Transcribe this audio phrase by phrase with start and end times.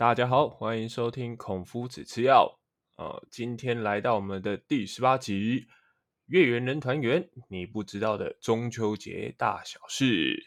[0.00, 2.58] 大家好，欢迎收听孔夫子吃药。
[2.96, 5.66] 呃，今天来到我们的第十八集，
[6.24, 10.46] 月圆人团圆，你不知道的中秋节大小事。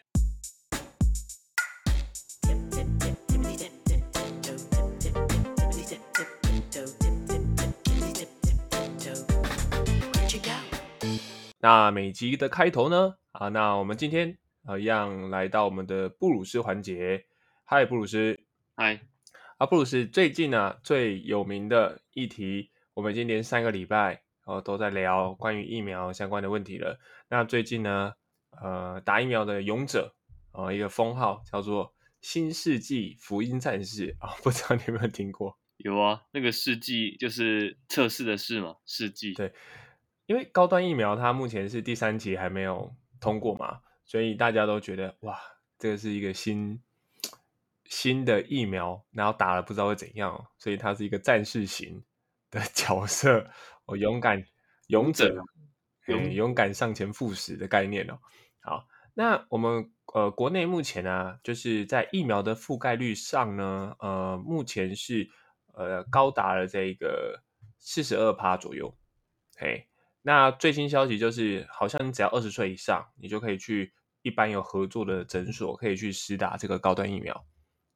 [11.60, 13.14] 那每集的开头呢？
[13.30, 17.26] 啊，那我们今天啊一样来到我们的布鲁斯环节。
[17.62, 18.40] 嗨，布鲁斯。
[18.74, 19.13] 嗨。
[19.56, 26.98] 啊，布鲁斯最近呢最有名的议题，我们已经连三个礼拜哦都在聊关于疫苗相关的问题了。
[27.28, 28.14] 那最近呢，
[28.60, 30.16] 呃，打疫苗的勇者
[30.50, 35.56] 呃，一个封号叫做“新世纪福音战士”啊，不知道你有没有听过？
[35.76, 39.34] 有啊，那个世纪就是测试的试嘛，世纪。
[39.34, 39.52] 对，
[40.26, 45.38] 因为高端疫苗它目前是第三期还没有通过嘛，所以大家都觉得哇，
[45.78, 46.82] 这个是一个新。
[47.86, 52.02] 新的疫苗，然后打了不知道会怎样，所以他是一个战士型
[52.50, 53.50] 的 角色，
[53.86, 54.44] 哦，勇敢
[54.86, 55.36] 勇者，
[56.06, 58.18] 勇勇敢上前赴死的概念哦。
[58.60, 65.28] 好，那我们呃国内目前呢，就是在疫苗的覆盖率上呢，呃，目前是
[65.74, 67.42] 呃高达了这个
[67.78, 68.96] 四十二趴左右。
[69.56, 69.86] 嘿，
[70.22, 73.92] 那最新消息就是，好像你只要二十岁以上，你就可以去
[74.22, 77.46] 一般有合作的诊所，可以去施打这个高端疫苗。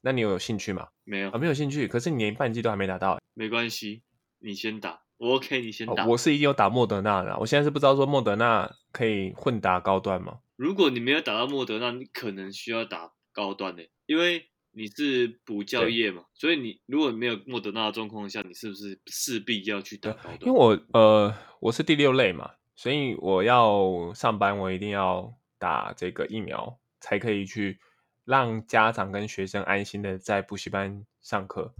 [0.00, 0.88] 那你有兴趣吗？
[1.04, 1.88] 没有啊，没有兴趣。
[1.88, 4.02] 可是你连半剂都还没打到，没关系，
[4.38, 6.06] 你先打，我 OK，你先打。
[6.06, 10.38] 我是已经有打莫德纳了，我现在是不知道说莫德纳可以混打高端吗？
[10.56, 20.38] 如果你没有打到莫德纳，你可能需要打高端的，因为你是补教业嘛，所以你如果没有莫德纳的状况下，你是不是势必要去打高端？
[20.42, 27.80] 因为我呃我是第六类嘛，所以我要上班，我一定要打这个疫苗才可以去。
[28.28, 31.72] 让家长跟学生安心的在补习班上课，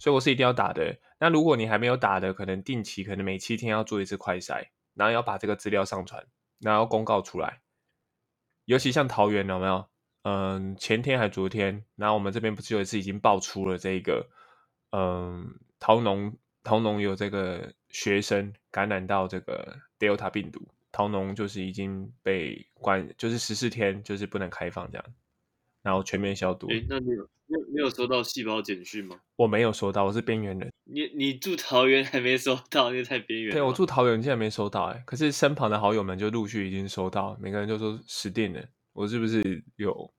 [0.00, 0.98] 所以我是一定要打的。
[1.20, 6.26] 那如果你还没有打的，可能定期可能每七天要做一次快筛，然后要把这个资料上传，
[6.58, 7.60] 然后公告出来。
[8.64, 9.86] 尤其像桃园有没有？
[10.24, 14.28] 嗯，前天还昨天，然后我们这边不是有一次已经爆出了这个，
[14.90, 25.04] 嗯，桃农桃农有这个学生感染到这个 Delta 病毒，桃农就是已经被关，就是十四天就是不能开放这样。
[25.82, 26.68] 然后全面消毒。
[26.70, 29.20] 哎，那你有你有你有收到细胞简讯吗？
[29.36, 30.72] 我没有收到，我是边缘人。
[30.84, 33.52] 你你住桃园还没收到，你太边缘。
[33.52, 35.02] 对我住桃园，竟然没收到哎！
[35.04, 40.14] 可是身旁的好友们就陆续已经收到，每个人就说死定了，我是不是有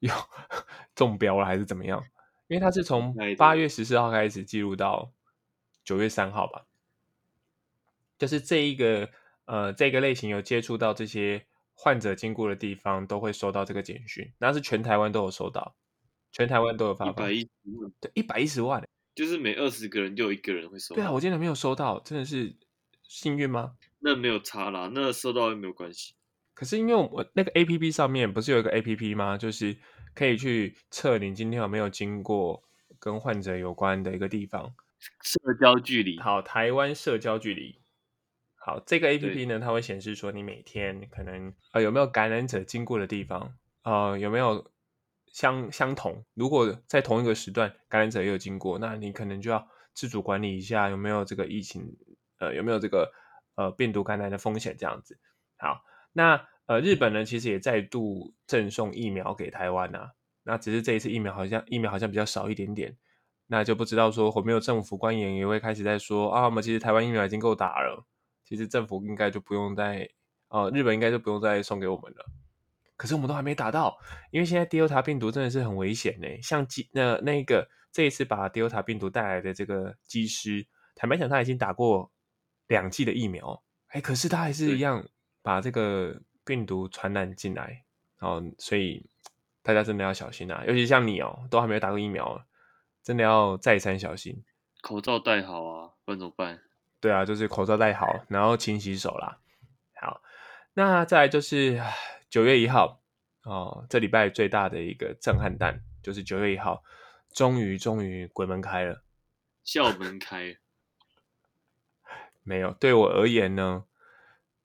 [0.00, 0.12] 有
[0.94, 2.04] 中标了还是怎么样？
[2.48, 5.12] 因为他是从八月十四号开始记录到
[5.84, 6.66] 九月三号吧，
[8.18, 9.08] 就是这一个
[9.44, 11.46] 呃这个类型有接触到这些。
[11.74, 15.74] 患者经过的地方都会收到这个简讯，那是全台湾都有收到，
[16.30, 17.48] 全台湾都有发一百一十
[17.80, 20.94] 万，对，一百一十万，就是每二十个人就有一个人会收。
[20.94, 22.54] 对啊，我今天没有收到，真的是
[23.08, 23.74] 幸运吗？
[23.98, 26.14] 那没有差啦，那收到也没有关系。
[26.54, 29.36] 可是因为我那个 A P P 上面不是有一个 A P P 吗？
[29.36, 29.76] 就是
[30.14, 32.62] 可以去测你今天有没有经过
[32.98, 34.74] 跟患者有关的一个地方，
[35.22, 36.18] 社交距离。
[36.20, 37.81] 好，台湾社交距离。
[38.64, 44.70] 好，这个 A P P 呢，它会显示说你每天可能呃有没有感染者经过的地方，呃有没有
[45.32, 46.24] 相相同。
[46.34, 51.96] 如果在同一个时段感染者也有经过，那你可能就要自主管理一下有没有这个疫情，
[52.38, 53.12] 呃有没有这个
[53.56, 55.18] 呃病毒感染的风险这样子。
[55.58, 60.12] 好，那呃日本呢其实也再度赠送疫苗给台湾呐，
[60.44, 62.96] 那只是这一次疫苗好像疫苗好像比较少一点点，
[63.48, 68.06] 那就不知道说有没有政府官员也会开始在说啊，我们其实台湾疫苗已经够打了。
[68.44, 70.08] 其实政府应该就不用再，
[70.48, 72.26] 呃，日本应该就不用再送给我们了。
[72.96, 73.98] 可是我们都还没打到，
[74.30, 76.28] 因为现在 Delta 病毒真的是很危险呢。
[76.40, 82.12] 像机那那个这一次把 Delta 病毒带来的这个机师，坦白讲他已经打过
[82.68, 85.04] 两剂的疫苗，哎，可是他还是一样
[85.42, 87.84] 把这个病毒传染进来。
[88.20, 89.04] 哦，所以
[89.62, 92.46] 大家真的要小心啊，尤其像你哦，都还没有打过疫苗，
[93.02, 94.44] 真的要再三小心。
[94.80, 96.60] 口罩戴好啊，不然怎么办？
[97.02, 99.40] 对啊，就是口罩戴好，然后勤洗手啦。
[100.00, 100.22] 好，
[100.74, 101.82] 那再来就是
[102.30, 103.02] 九月一号
[103.42, 106.84] 哦，这礼拜最大的一个震撼弹就是九月一号，
[107.34, 109.02] 终于终于鬼门开了，
[109.64, 110.56] 校门开。
[112.44, 113.84] 没有，对我而言呢，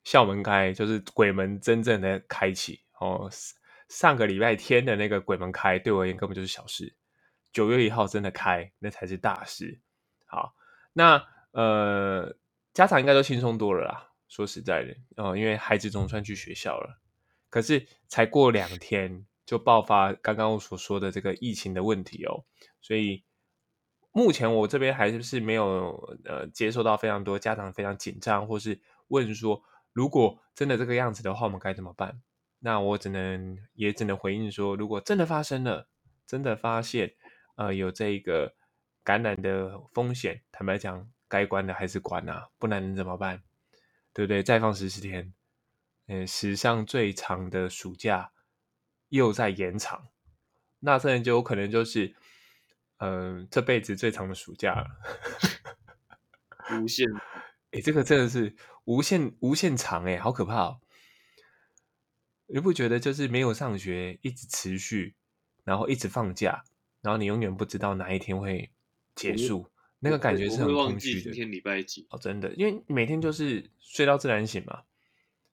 [0.03, 3.27] 校门开就是鬼门真正的开启哦。
[3.89, 6.95] 上个礼拜天的那个鬼门开，对我而言根本就是小事。
[7.51, 9.81] 九月一号真的开，那才是大事。
[10.27, 10.53] 好，
[10.93, 11.35] 那。
[11.57, 12.35] 呃，
[12.71, 14.11] 家长应该都轻松多了啦。
[14.27, 17.01] 说实在的，哦，因为孩子总算去学校了。
[17.49, 22.45] 可是才过两天就爆发刚刚我所说的这个疫情的问题哦，
[22.79, 23.23] 所以
[24.11, 29.63] 目前我这边还是没有呃接受到非常多家长非常紧张，或是问说，
[29.93, 32.21] 如果真的这个样子的话，我们该怎么办？
[32.59, 35.89] 那我只能也只能回应说，如果真的发生了，
[36.27, 37.15] 真的发现
[37.55, 38.53] 呃有这个
[39.03, 43.43] 感染的风险，坦白讲，该关的还是关啊，不然能怎么办？
[44.13, 44.43] 对不对？
[44.43, 45.33] 再放十四天，
[46.07, 48.31] 嗯，史上最长的暑假
[49.09, 50.07] 又在延长，
[50.79, 52.15] 那这人就有可能就是。
[52.99, 54.87] 嗯，这辈子最长的暑假了，
[56.81, 57.05] 无限，
[57.69, 60.81] 哎，这个真的是无限无限长哎，好可怕哦！
[62.47, 65.15] 你不觉得就是没有上学，一直持续，
[65.63, 66.63] 然后一直放假，
[67.01, 68.71] 然后你永远不知道哪一天会
[69.13, 71.21] 结束，那个感觉是很空虚的。
[71.21, 72.05] 今天礼拜几？
[72.09, 74.83] 哦，真的，因为每天就是睡到自然醒嘛，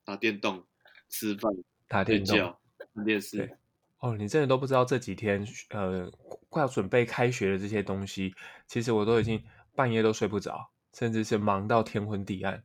[0.03, 0.63] 打电动、
[1.09, 1.51] 吃饭、
[1.87, 2.55] 打电动、
[2.93, 3.57] 看电视。
[3.99, 6.11] 哦，你真的都不知道这几天，呃。
[6.47, 8.33] 快要准备开学的这些东西，
[8.65, 9.43] 其实我都已经
[9.75, 12.63] 半夜都睡不着，甚至是忙到天昏地暗。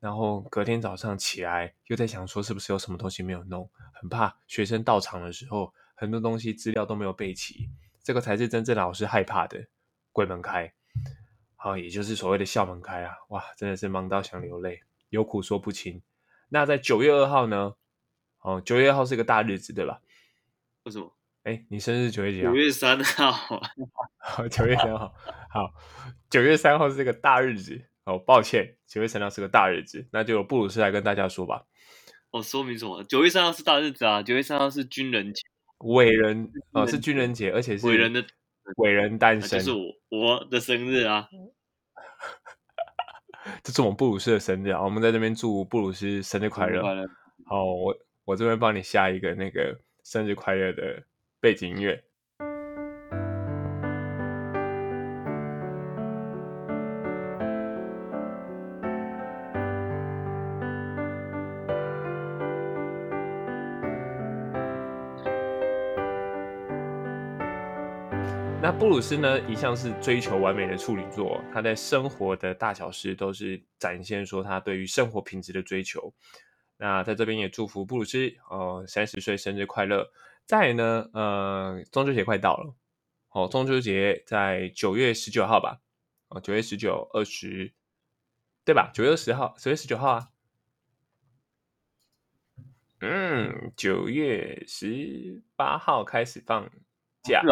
[0.00, 7.68] 然后隔天早上起来，又在想说是不是有什么东西没有弄，很怕学生到场的时候，很多东西资料都没有备齐，
[8.02, 9.66] 这个才是真正老师害怕的。
[10.10, 10.72] 鬼门开，
[11.62, 13.14] 好，也就是所谓的校门开啊！
[13.28, 14.80] 哇，真的是忙到想流泪，
[15.10, 16.02] 有苦说不清。
[16.48, 17.76] 那在九月二号呢？
[18.40, 20.00] 哦，九月二号是一个大日子，对吧？
[20.82, 21.14] 为什么？
[21.44, 22.50] 哎，你生日九月几号？
[22.50, 23.30] 九月三号。
[24.18, 25.14] 好，九月三号。
[25.50, 25.72] 好，
[26.28, 27.80] 九月三号是个大日子。
[28.06, 31.66] 哦，抱歉，九月三号是个大日子，那就由布鲁斯来跟大家说吧。
[32.32, 33.04] 哦，说明什么？
[33.04, 34.20] 九月三号是大日子啊！
[34.20, 35.42] 九月三号是军人节，
[35.78, 38.26] 伟人哦，是军人节，而且是伟人的
[38.76, 41.26] 伟人诞生，就是我我的生日啊。
[43.62, 44.82] 这是我们布鲁斯的生日啊！
[44.82, 46.80] 我们在这边祝布鲁斯生日快乐。
[47.46, 51.02] 好，我我这边帮你下一个那个生日快乐的。
[51.40, 52.04] 背景音乐。
[68.78, 69.40] 布鲁斯呢？
[69.48, 76.12] 一向是追求完美的处女座，他在生活的大小事都是展现说他对于生活品质的追求。
[76.76, 80.10] 那在这边也祝福布鲁斯哦，三十岁生日快乐！
[80.46, 82.74] 再呢，呃，中秋节快到了，
[83.30, 85.80] 哦，中秋节在九月十九号吧，
[86.28, 87.72] 哦，九月十九、二十，
[88.64, 88.90] 对吧？
[88.92, 90.28] 九月十号，九月十九号啊，
[93.00, 96.68] 嗯，九月十八号开始放
[97.22, 97.42] 假，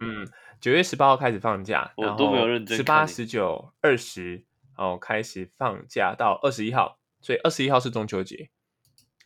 [0.00, 0.28] 嗯，
[0.60, 4.44] 九月十八号开始放假，我都没有认真十八、十九、二十，
[4.76, 8.50] 哦，开始放假到二十一号，所以二十一号是中秋节，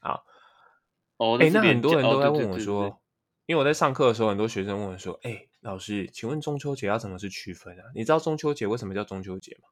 [0.01, 0.25] 好。
[1.39, 3.01] 哎，那很多人都在问我说，
[3.47, 7.85] 因为我在上课的时候，很多学生问我说：“哎，老师，请问中秋节要怎么去区分啊？
[7.95, 9.69] 你知道中秋节为什么叫中秋节吗？”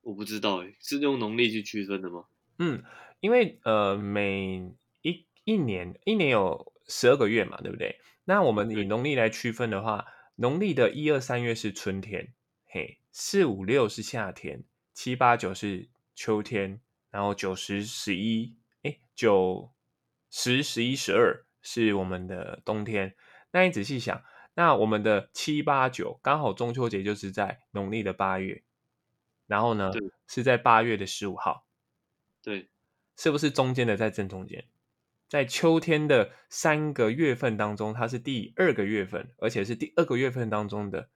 [0.00, 2.24] 我不知道，哎，是用农历去区分的吗？
[2.58, 2.82] 嗯，
[3.20, 4.72] 因为呃，每
[5.02, 7.98] 一一年一年有十二个月嘛，对不对？
[8.24, 12.32] 那我们以农历来区分的话，农历的一二三月是春天，
[12.66, 16.80] 嘿，四五六是夏天，七八九是秋天，
[17.10, 19.72] 然后九十十一，哎，九。
[20.28, 23.14] 十、十一、十二是我们的冬天。
[23.52, 24.22] 那你仔细想，
[24.52, 28.62] 那我们的七八九刚好中秋节就是在农历的八月，
[29.46, 29.92] 然后呢
[30.26, 31.66] 是在八月的十五号。
[32.42, 32.68] 对，
[33.16, 34.68] 是不是中间的在正中间？
[35.28, 41.08] 在秋天的三个月份当中，它是第二个月份，而且是第二个月份当中的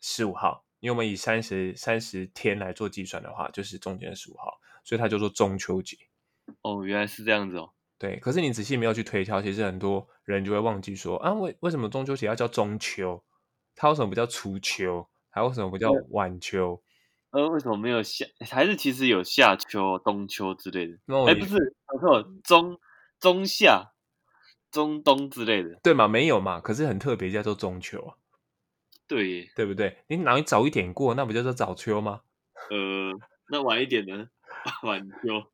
[0.00, 0.64] 十五号。
[0.80, 5.96] 因为我们以三十三十天来做计算的话，就是中间的十五号，所以它叫做中秋节。
[6.62, 7.72] 哦，原来是这样子哦。
[7.98, 13.24] 对，可是你仔细没有去推敲，其实很多人就会忘记说啊，为为什么中秋节要叫中秋？
[13.74, 15.08] 它为什么不叫初秋？
[15.30, 16.80] 还为什么不叫晚秋？
[17.30, 18.24] 呃，为什么没有夏？
[18.48, 20.92] 还是其实有夏秋、冬秋之类的？
[21.26, 21.54] 哎，不是，
[21.92, 22.78] 没错，中
[23.20, 23.92] 中夏、
[24.70, 26.06] 中冬之类的，对吗？
[26.08, 26.60] 没有嘛？
[26.60, 28.16] 可是很特别，叫做中秋啊。
[29.06, 30.04] 对，对不对？
[30.08, 32.22] 你哪里早一点过，那不叫做早秋吗？
[32.70, 33.12] 呃，
[33.50, 34.28] 那晚一点呢？
[34.84, 35.50] 晚秋。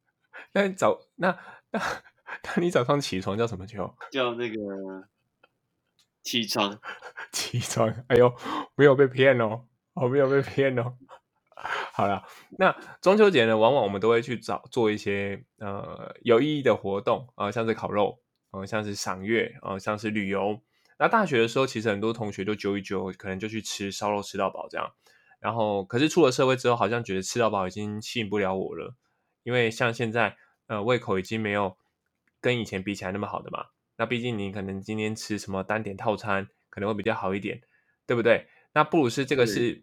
[0.53, 1.39] 那你早那
[1.71, 1.81] 那。
[2.57, 3.95] 那你早上起床叫什么秋？
[4.11, 4.57] 叫那个
[6.23, 6.81] 起床，
[7.31, 7.89] 起床。
[8.09, 8.35] 哎呦，
[8.75, 10.97] 没有被骗哦，我没有被骗哦。
[11.97, 12.25] 好了，
[12.59, 18.19] 那中秋节呢，往往我们都会去找做一些呃有意义的活动啊，像是烤肉，
[18.51, 20.61] 呃，像是赏月，呃，像是旅游。
[20.99, 24.93] 那大学的时候，其实很多同学都揪一揪，可能就去吃烧肉吃到饱这样。
[25.39, 28.97] 然后，可是出了社会之后，好像觉得吃到饱已经吸引不了我了，
[29.45, 30.37] 因为像现在
[30.67, 31.77] 呃胃口已经没有。
[32.41, 33.69] 跟以前比起来那么好的嘛？
[33.97, 37.63] 那毕竟你可能今天吃什么单点套餐可能会比较好一点，
[38.07, 38.47] 对不对？
[38.75, 39.83] 那布鲁斯这个是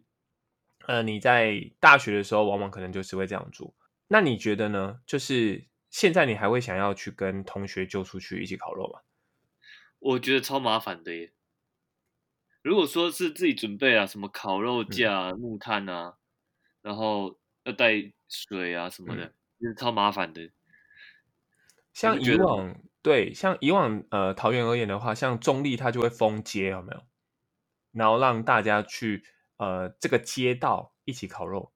[0.87, 3.73] 呃，你在大学的时候，往往可能就是会这样做。
[4.07, 4.99] 那你觉得呢？
[5.05, 9.01] 就是现在你还会想要去跟同学揪出去一起烤肉吗？
[9.99, 11.31] 我觉得超麻烦的耶。
[12.61, 16.17] 如果说是自己准备啊，什么烤肉架、木炭啊，
[16.81, 20.51] 然后要带水啊什么的，其实超麻烦的。
[21.93, 27.03] 像以往，对，像以往，呃，桃园而言的话，像中立，它就会封街，有没有？
[27.91, 29.25] 然后让大家去，
[29.61, 31.71] 呃，这个街道一起烤肉。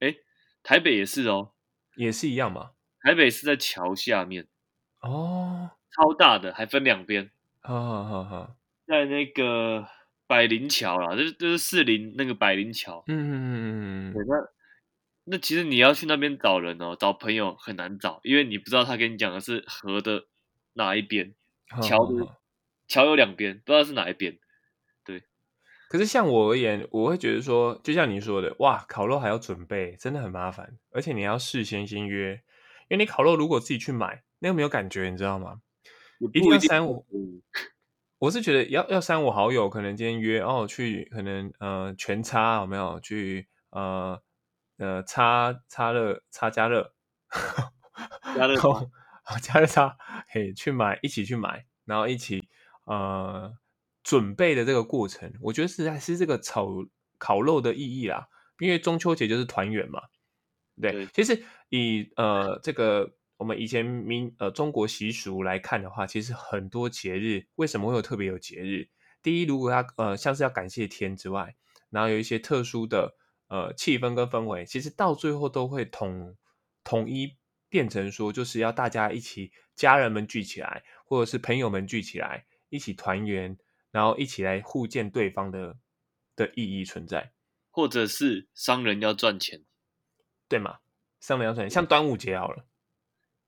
[0.00, 0.16] 哎，
[0.62, 1.54] 台北也是哦，
[1.94, 2.72] 也是一样嘛。
[3.00, 4.48] 台北是在桥下面，
[5.00, 7.30] 哦，超大的，还分两边。
[7.62, 8.56] 好好好好，
[8.86, 9.88] 在那个
[10.26, 13.02] 百灵桥啦，就是就是士林那个百灵桥。
[13.06, 14.12] 嗯嗯嗯嗯嗯。
[14.12, 14.34] 对，那
[15.24, 20.26] 那其实你要去那边找人哦，找朋友很难找，因为你不知道他跟你讲的是河的
[20.74, 21.34] 哪一边，
[21.82, 22.36] 桥的
[22.86, 24.38] 桥有两边，不知道是哪一边。
[25.88, 25.92] 对。
[25.92, 32.42] 可是像我而言，我会觉得说，就像你说的，哇，烤肉还要准备，真的很麻烦，而且你要事先先约。
[32.88, 35.60] 因为你烤肉如果自己去买，那个没有感觉，你知道吗？
[36.32, 37.04] 一定要删我。
[38.18, 44.18] 我是觉得要要删我好友，可能今天约哦去，可能呃全差有没有去呃
[44.78, 46.94] 呃差差热差加热，
[48.34, 48.56] 加热
[49.42, 52.48] 加热差，嘿去买一起去买，然后一起
[52.84, 53.52] 呃
[54.06, 56.68] 准备的这个过程，我觉得实在是这个炒
[57.18, 58.28] 烤肉的意义啦，
[58.60, 60.00] 因为中秋节就是团圆嘛。
[60.80, 68.88] 对，其实以呃这个我们以前民呃中国习俗来看的话，其实很多节日为什么会有特别有节日？
[69.24, 71.56] 第一，如果要呃像是要感谢天之外，
[71.90, 73.16] 然后有一些特殊的
[73.48, 76.36] 呃气氛跟氛围，其实到最后都会统
[76.84, 77.36] 统一
[77.68, 83.58] 变成说，就是要大家一起家人们聚起来，或者是朋友们聚起来，一起团圆，
[83.96, 85.78] 然后一起来互见对方的
[86.36, 87.32] 的意义存在，
[87.70, 89.64] 或者是商人要赚钱。
[90.48, 90.80] 对嘛？
[91.18, 92.66] 商人要赚钱，像端午节好了。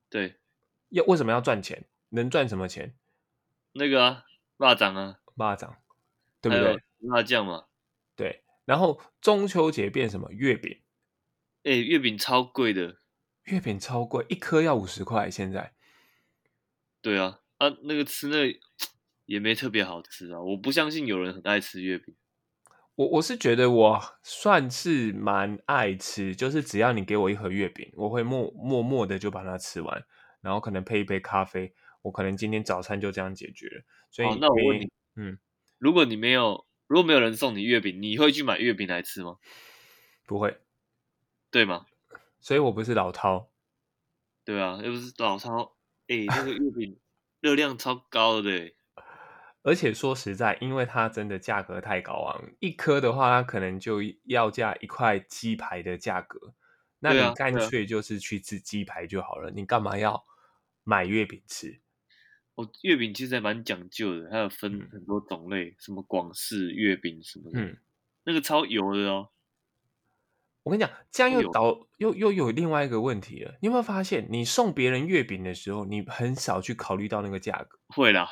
[0.08, 0.40] 对，
[0.88, 1.84] 要为什么要赚钱？
[2.08, 2.96] 能赚什么钱？
[3.72, 4.24] 那个啊，
[4.56, 5.76] 蚂蚱啊，蚂蚱，
[6.40, 6.82] 对不对？
[7.00, 7.66] 辣酱嘛。
[8.16, 10.32] 对，然后中秋节变什么？
[10.32, 10.80] 月饼。
[11.64, 12.96] 哎，月饼超贵的，
[13.42, 15.30] 月饼超贵，一颗要五十块。
[15.30, 15.74] 现在。
[17.02, 18.58] 对啊，啊，那个吃那
[19.28, 22.16] 也没特别好吃啊，我不相信有人很爱吃月饼。
[22.94, 30.02] 我我是觉得我算是蛮爱吃，就是只要你给我一盒月饼，我会默默默的就把它吃完，
[30.40, 33.84] 然后可能配一杯咖啡，我可能今天早餐就这样解决了。
[34.10, 35.38] 所以那我问你，嗯，
[35.76, 39.36] 如果你没有，如果没有人送你月饼，你会去买月饼来吃吗？
[40.26, 40.58] 不会，
[41.50, 41.84] 对吗？
[42.40, 43.48] 所以我不是老饕。
[44.42, 45.72] 对啊，又不是老饕，
[46.06, 46.98] 哎，那个月饼
[47.42, 48.72] 热量超高的。
[49.62, 56.54] 而且说实在，因为它真的价格太高昂，一颗的话，它可能就要价一块鸡排的价格。
[57.00, 60.24] 那你干脆就是去吃鸡排就好了，你干嘛要
[60.84, 61.80] 买月饼吃？
[62.54, 67.78] 哦，月饼其实还蛮讲究的，它有分很多种类，什么广式月饼什么的，嗯，
[68.24, 69.30] 那个超油的哦。
[70.68, 73.56] 我跟你讲，这样又导又又有另外一个问题了。
[73.62, 77.78] 你有没有发现，你送别人月饼的时候，你很少去考虑到那个价格？
[77.88, 78.28] 会啦，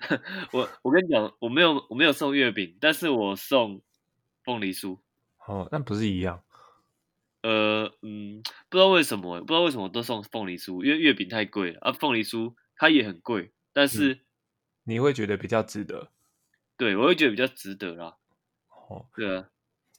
[0.50, 3.82] 我我跟你讲，我没有我没有送月饼，但是我送
[4.44, 4.98] 凤梨酥。
[5.46, 6.42] 哦，那不是一样？
[7.42, 11.92] 呃嗯，不知道为什么，不知道为什么都送凤梨酥，因为月饼太贵了啊。
[11.92, 14.24] 凤梨酥它也很贵，但是
[14.84, 16.10] 你会觉得比较值得。
[16.78, 18.16] 对，我会觉得比较值得啦。
[18.70, 19.50] 哦，对啊。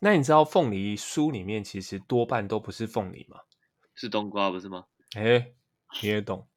[0.05, 3.39] 那你知道凤梨酥里面其实多半都不是凤梨吗？
[3.95, 4.85] 是冬瓜不是吗？
[5.15, 5.55] 哎，
[5.99, 6.47] 你也懂，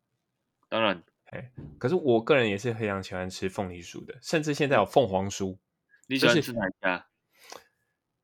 [0.69, 5.57] 当然，哎，可是我个人也是非常喜欢吃凤梨酥的，甚至现在有凤凰酥。
[6.09, 7.09] 你喜欢吃哪一家？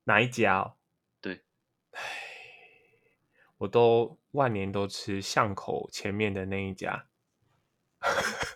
[0.05, 0.75] 哪一家？
[1.23, 1.43] 对，
[1.93, 2.03] 唉，
[3.57, 7.07] 我都万年都吃巷口前面的那一家。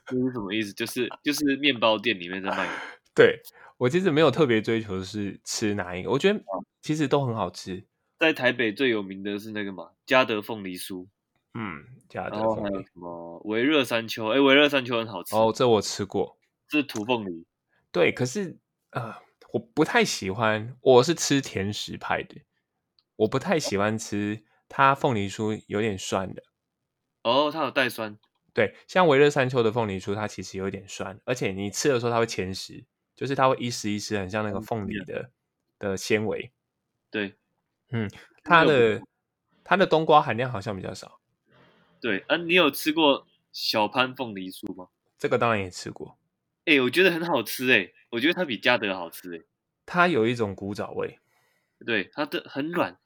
[0.04, 0.74] 这是什么意思？
[0.74, 2.68] 就是就是面包店里面在卖。
[3.16, 3.40] 对。
[3.78, 6.40] 我其实没有特别追求是吃哪一个，我觉得
[6.82, 7.86] 其实都很好吃。
[8.18, 11.06] 在台北最有名的是那个嘛，嘉德凤梨酥。
[11.54, 12.82] 嗯，嘉德凤梨。
[12.82, 14.26] 什么维热山丘？
[14.28, 15.36] 哎，维热山丘很好吃。
[15.36, 16.36] 哦，这我吃过。
[16.68, 17.46] 是土凤梨。
[17.92, 18.58] 对，可是
[18.90, 19.14] 呃，
[19.52, 20.76] 我不太喜欢。
[20.80, 22.42] 我是吃甜食派的，
[23.14, 26.42] 我不太喜欢吃它凤梨酥有点酸的。
[27.22, 28.18] 哦，它有带酸。
[28.52, 32.84] 对，像维热山丘的凤梨酥，它其实有点酸，而且你吃的时候它会前食。
[33.18, 35.28] 就是它会一丝一丝，很像那个凤梨的
[35.76, 36.52] 的纤维。
[37.10, 37.34] 对，
[37.90, 38.08] 嗯，
[38.44, 39.02] 它的
[39.64, 41.18] 它的冬瓜含量好像比较少。
[42.00, 44.86] 对，啊，你有吃过小潘凤梨酥吗？
[45.18, 46.16] 这个当然也吃过。
[46.64, 49.42] 哎，我觉得很好吃哎，我觉得它比嘉德好吃哎。
[49.84, 51.18] 它有一种古早味。
[51.84, 52.96] 对，它的很软，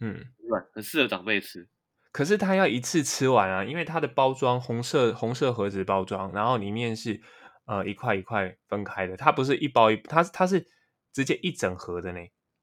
[0.00, 1.66] 嗯，很软，很适合长辈吃。
[2.12, 7.22] 可是它要一次吃完啊，因为它的包装红色红色盒子包装，然后里面是
[7.66, 10.66] 呃一块一块分开的，它不是一包一，它它是
[11.12, 12.20] 直接一整盒的呢，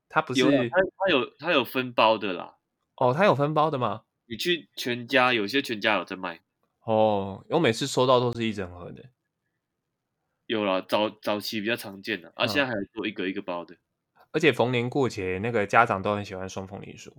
[0.10, 2.58] 它不是有它它有它有分包的啦，
[2.98, 4.04] 哦，它有分包的吗？
[4.26, 6.40] 你去全家，有些全家有在卖。
[6.84, 9.10] 哦，我每次收到都是一整盒的，
[10.46, 13.78] 有了，早早期比较常见的，啊，嗯现在还有做一个一个包的。
[14.32, 17.12] 而且逢年过节那个家长都很喜欢送凤梨酥，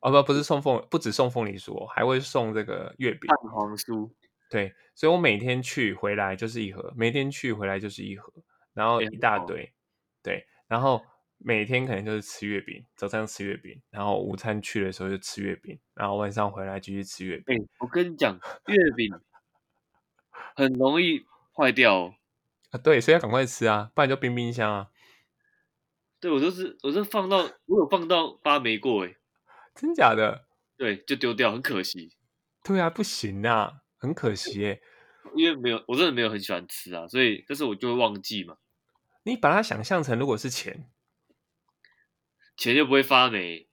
[0.00, 3.28] 哦不不是送凤，不止送凤梨酥、哦，还会送这个月饼。
[3.28, 4.10] 蛋黄酥，
[4.50, 8.32] 对，所以我每天去回来就是一盒，每天去回来就是一盒，
[8.74, 9.72] 然后欸一大堆，
[10.22, 11.04] 对，然后
[11.38, 17.56] 每天可能就是吃月饼，早上吃月饼，然后午餐去的时候就吃月饼，然后晚上回来继续吃月饼。
[17.56, 19.12] 哎、我跟你讲， 月饼
[20.54, 22.14] 很容易坏掉哦。
[22.70, 24.88] 啊，对，所以要赶快吃啊，不然就冰冰箱啊，
[26.20, 29.14] 对我都是，我是放到，我有放到发霉过，哎，
[29.74, 30.46] 真假的？
[30.76, 32.12] 对，就丢掉，很可惜，
[32.62, 34.82] 对啊，不行啊，很可惜耶。
[35.34, 38.56] 因为没有，我真的没有很喜欢吃啊，所以，但是我就会忘记嘛，
[39.24, 40.88] 你把它想象成如果是钱，
[42.56, 43.68] 钱就不会发霉。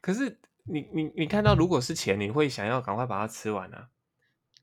[0.00, 3.90] 可是你你你看到如果是钱，你会想要赶快把它吃完啊。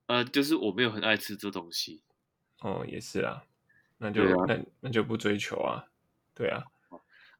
[0.07, 2.01] 呃，就是我没有很爱吃这东西。
[2.61, 3.45] 哦，也是啦，
[3.99, 5.85] 那就、啊那那就不追求啊，
[6.33, 6.65] 对啊。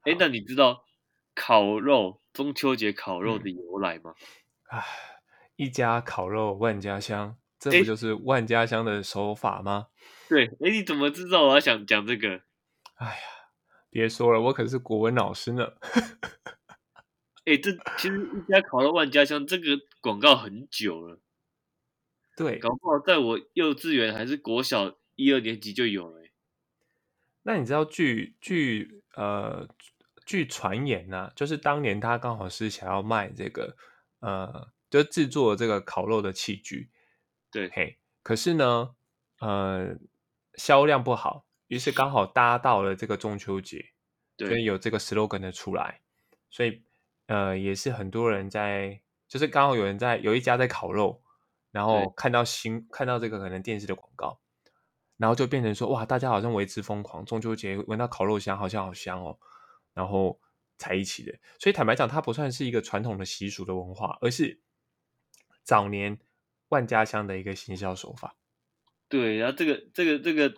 [0.04, 0.86] 哎，那你知道
[1.34, 4.14] 烤肉中秋节烤肉嗯的由来吗？
[4.70, 4.86] 唉，
[5.60, 9.88] 一家烤肉万家香，这不就是万家香的手法吗？
[10.30, 12.44] 对，哎，你怎么知道我要想讲这个？
[12.96, 13.22] 哎呀，
[13.90, 15.74] 别说了，我可是国文老师呢。
[17.44, 21.20] 哎，这其实一家烤肉万家香这个广告很久了，
[22.38, 26.32] 对，搞不好在我幼稚园还是国小一二年级就有了欸。
[27.44, 29.68] 那你知道据据呃
[30.26, 33.76] 据传言呢、就是当年他刚好是想要卖这个
[34.20, 36.90] 呃，就制作这个烤肉的器具，
[37.52, 38.96] 对，嘿，可是呢，
[39.40, 39.98] 呃，
[40.56, 43.94] 销量不好，于是刚好搭到了这个中秋节，
[44.38, 46.02] 所以对，有这个 slogan 的出来，
[46.50, 46.84] 所以
[47.28, 51.22] 呃，也是很多人在，就是刚好有人在有一家在烤肉，
[51.72, 52.12] 然后。
[52.16, 54.42] 看到新看到这个可能电视的广告，
[55.16, 59.40] 然后就变成说哇，大家好像为之疯狂，中秋节闻到烤肉香，好像好香哦，
[59.94, 60.40] 然后
[60.78, 61.38] 才一起的。
[61.60, 64.60] 所以坦白讲，它不算是一个传统的习俗的文化，而是
[65.70, 66.18] 早年
[66.70, 68.36] 万家香的一个行销手法。
[69.08, 70.52] 对，然后这个这个这个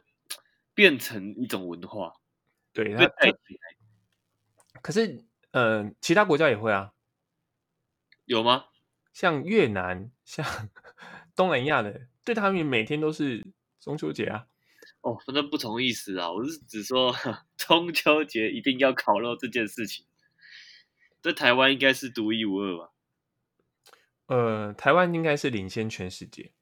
[0.74, 2.14] 变成一种文化，
[2.72, 3.76] 对，被它它带起来，
[4.82, 6.94] 可是呃，其他国家也会啊，
[8.24, 8.68] 有吗？
[9.12, 10.46] 像越南、像
[11.36, 13.46] 东南亚的，对他们每天都是
[13.82, 14.48] 中秋节啊。
[15.02, 17.14] 哦，反正不同意思啊，我是只说
[17.58, 20.06] 中秋节一定要烤肉这件事情，
[21.22, 22.91] 在台湾应该是独一无二吧？
[24.32, 26.54] 呃，台湾应该是领先全世界，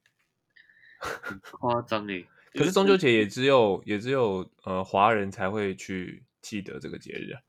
[1.52, 2.24] 夸张哎。
[2.52, 7.42] 可是中秋节也只有也只有呃华人才会去记得这个节日啊。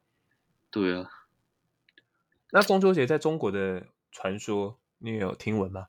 [0.70, 1.10] 对啊，
[2.52, 5.88] 那中秋节在中国的传说，你有听闻吗？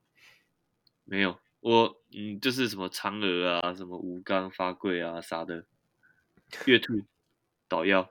[1.04, 5.66] 没有我嗯，就是什么嫦娥啊，什么吴刚发桂啊啥的，
[6.64, 7.02] 月兔
[7.68, 8.10] 捣药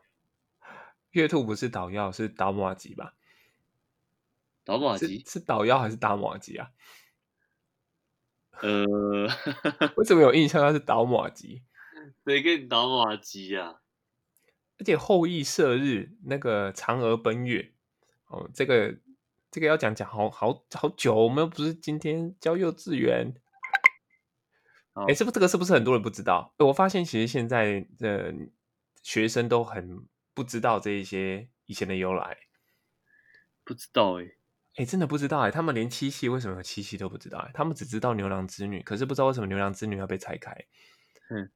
[1.10, 3.16] 月兔不是捣药，是打马吉吧？
[4.62, 6.70] 是捣马吉，是捣药还是打马吉啊？
[8.62, 9.28] 呃，
[9.98, 11.64] 我怎么有印象它是打马吉？
[12.26, 13.82] 谁跟你捣马吉啊？
[14.78, 17.74] 而且后羿射日那个嫦娥奔月，
[18.28, 18.98] 哦，这个
[19.50, 23.34] 这个要讲讲好好好久，我们又不是今天教幼稚园。
[24.94, 26.54] 好哎，是不是这个是不是很多人不知道？
[26.58, 28.34] 诶我发现其实现在的
[29.02, 32.38] 学生都很不知道这一些以前的由来。
[33.64, 34.26] 不知道哎、
[34.76, 40.56] 哎，真的不知道哎，他们连七夕为什么有七夕都不知道哎，他们只知道牛郎织女，可是不知道为什么牛郎织女要被拆开。
[41.30, 41.52] 嗯，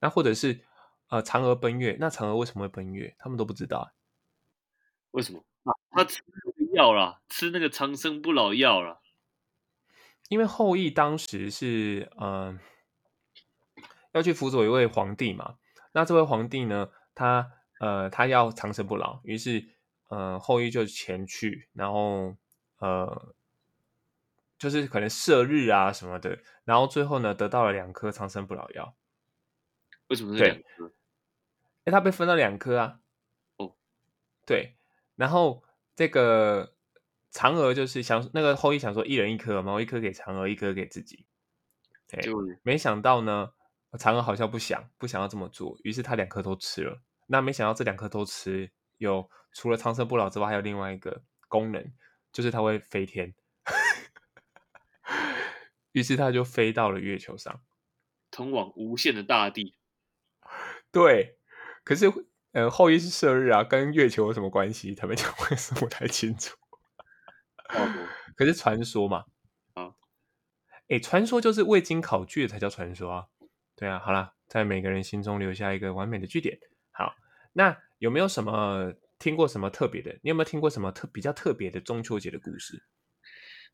[0.00, 0.60] 那或者是
[1.08, 3.14] 呃嫦娥奔月，那嫦娥为什么会奔月？
[3.18, 3.94] 他们都不知道哎。
[5.12, 5.72] 为什么啊？
[5.90, 9.00] 他吃那个药了，吃那个长生不老药了。
[10.28, 12.58] 因为后羿当时是呃
[14.12, 15.56] 要去辅佐一位皇帝嘛，
[15.92, 19.68] 那这位皇帝呢，他呃他要长生不老，于是
[20.08, 22.36] 呃后羿就前去，然后
[22.78, 23.34] 呃
[24.58, 28.96] 就是可能射日啊什么的，然后最后呢得到了两颗长生不老药，
[30.08, 30.92] 为什么是对两颗？
[31.84, 33.00] 哎，他被分到两颗啊，
[33.56, 33.74] 哦，
[34.44, 34.76] 对，
[35.14, 35.62] 然后
[35.94, 36.74] 这个
[37.32, 41.26] 嫦娥就是想那个后羿想说一人一颗嘛，我一颗给嫦娥，一颗给自己，
[42.08, 42.22] 对
[42.62, 43.52] 没想到呢，
[43.92, 47.00] 嫦娥好像不想不想要这么做，于是他两颗都吃了。
[47.26, 51.92] 那没想到这两颗都吃，有除了长生不老之外，还有另外一个功能，
[52.36, 53.34] 就是它会飞天。
[55.92, 57.62] 于是它就飞到了月球上，
[58.30, 59.74] 通往无限的大地。
[60.92, 61.38] 对，
[61.82, 62.12] 可是
[62.52, 64.94] 呃，后羿是射日啊，跟月球有什么关系？
[64.94, 66.54] 他们讲为什么不太清楚。
[68.36, 69.24] 可是传说嘛，
[69.72, 69.94] 啊，
[70.88, 73.28] 哎，传说就是未经考据才叫传说啊。
[73.74, 76.58] 对啊，好啦，在每个人心中留下一个完美的句点。
[76.90, 77.14] 好，
[77.54, 80.12] 那有没有什么听过什么特别的？
[80.22, 82.82] 你有没有听过什么特比较特别的中秋节的故事？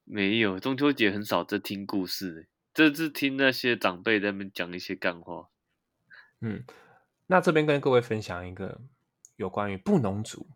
[0.05, 5.48] 没有，中秋节很少在听故事，这是听那些长辈在那边讲一些干话。
[6.40, 6.64] 嗯，
[7.26, 8.81] 那这边跟各位分享一个
[9.37, 10.46] 有关于布农族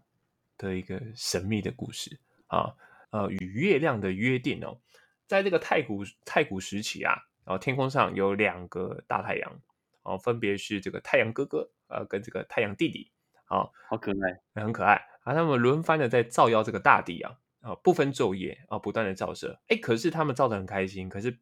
[0.58, 2.18] 的一个神秘的故事
[2.48, 2.74] 啊，
[3.10, 4.80] 呃，与月亮的约定哦，
[5.26, 9.60] 在这个太古太古时期啊，然后天空上有两个大太阳，
[10.02, 13.12] 哦，分别是这个太阳哥哥呃跟这个太阳弟弟，
[13.46, 17.38] 好，好可爱，很可爱啊，他们轮番的在照耀这个大地啊。
[17.62, 21.36] 啊，不分昼夜啊，不断的照射，哎，可是他们照的很开心，可是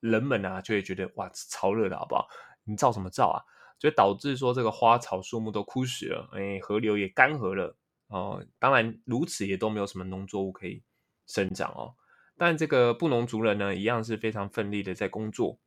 [0.00, 2.26] 人们啊就会觉得哇，超热的好不好？
[2.64, 3.44] 你照什么照啊？
[3.78, 7.76] 就导致说这个花草树木都枯死了，哎，河流也干涸了
[8.08, 8.42] 哦。
[8.58, 10.82] 当然如此也都没有什么农作物可以
[11.26, 11.94] 生长哦。
[12.38, 15.58] 但这个布农族人呢，一样是非常奋力的在工作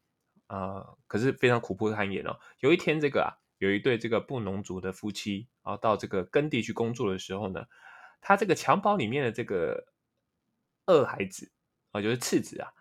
[0.47, 2.39] 啊，可是非常苦不堪言哦。
[2.61, 7.65] 有一天，这个啊，有一对这个布农族的夫妻，然后到这个耕地去工作的时候呢，
[8.19, 9.85] 他这个襁褓里面的这个。
[10.85, 11.51] 二孩子
[11.91, 12.73] 啊，就是次子啊，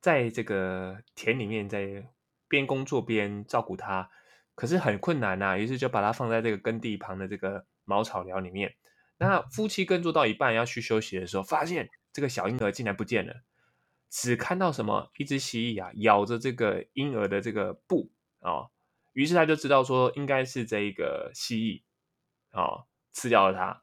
[0.00, 2.08] 在这个田里面，在
[2.46, 4.08] 边工作边照顾他，
[4.54, 5.58] 可是很困难呐。
[5.58, 8.76] 于是就把他放在这个耕地旁的这个茅草寮里面。
[9.18, 13.42] 那夫妻耕作到一半要去休息的时候，发现这个小婴儿竟然不见了，
[14.08, 18.70] 只看到什么一只蜥蜴啊咬着这个婴儿的这个布啊。
[19.16, 21.82] 于是他就知道说，应该是这个蜥蜴
[22.50, 23.82] 啊吃掉了它。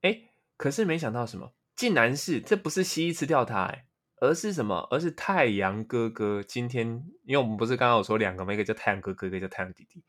[0.00, 1.52] 哎，可是没想到什么？
[1.76, 3.84] 竟然是，这不是蜥蜴吃掉它，哎，
[4.22, 4.88] 而是什么？
[4.90, 8.54] 而是太阳哥哥今天，因为我们不是刚刚有说两个吗？
[8.54, 10.02] 一个叫太阳哥哥，一个叫太阳弟弟。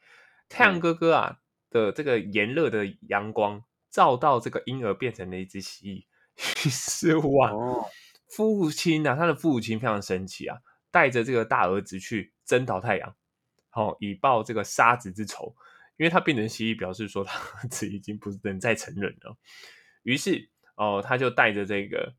[0.47, 6.05] 太阳哥哥啊的这个炎热的阳光照到这个婴儿，变成了一只蜥蜴。
[6.65, 7.51] 于是哇，
[8.29, 13.13] 父亲啊，他的父亲非常生气啊，带着这个大儿子去征讨太阳，
[13.73, 15.53] 好以报这个杀子之仇。
[15.97, 19.35] 因为他变成蜥蜴，表示说他儿子已经不能再成人了。
[20.03, 20.49] 于是。
[20.75, 22.15] 哦，他就带着这个，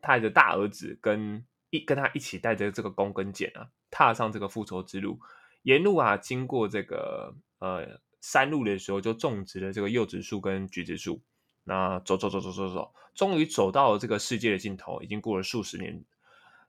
[0.00, 5.20] 带着大儿子跟一跟他一起带着这个弓跟箭啊，踏上这个复仇之路。
[5.60, 11.20] 沿路啊，经过这个呃山路的时候，就种植了这个柚子树跟橘子树。
[11.64, 15.02] 那走走走走走走，终于走到了这个世界的尽头。
[15.02, 16.02] 已经过了数十年。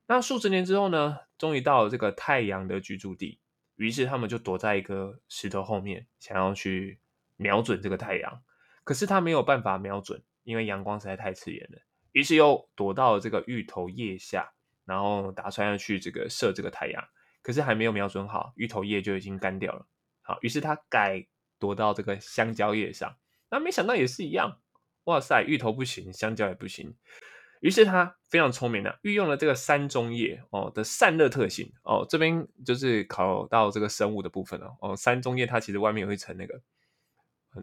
[0.08, 3.40] 那数十年之后呢，终于到了这个太阳的居住地。
[3.80, 7.00] 于是他们就躲在一个石头后面，想要去
[7.38, 8.44] 瞄准这个太阳。
[8.84, 10.22] 可是他没有办法瞄准。
[10.46, 11.78] 因为阳光实在太刺眼了，
[12.12, 14.52] 于是又躲到了这个芋头叶下，
[14.84, 17.08] 然后打算要去这个射这个太阳，
[17.44, 19.86] 可是还没有瞄准好，芋头叶就已经干掉了。
[20.24, 21.24] 好，于是他改
[21.60, 23.16] 躲到这个香蕉叶上，
[23.52, 24.60] 那没想到也是一样，
[25.04, 26.96] 哇塞，芋头不行，香蕉也不行。
[27.60, 36.62] 于是他非常聪明的运用了这个三中叶哦的散热特性哦，这边就是考到这个生物的部分了哦，三中叶它其实外面有一层那个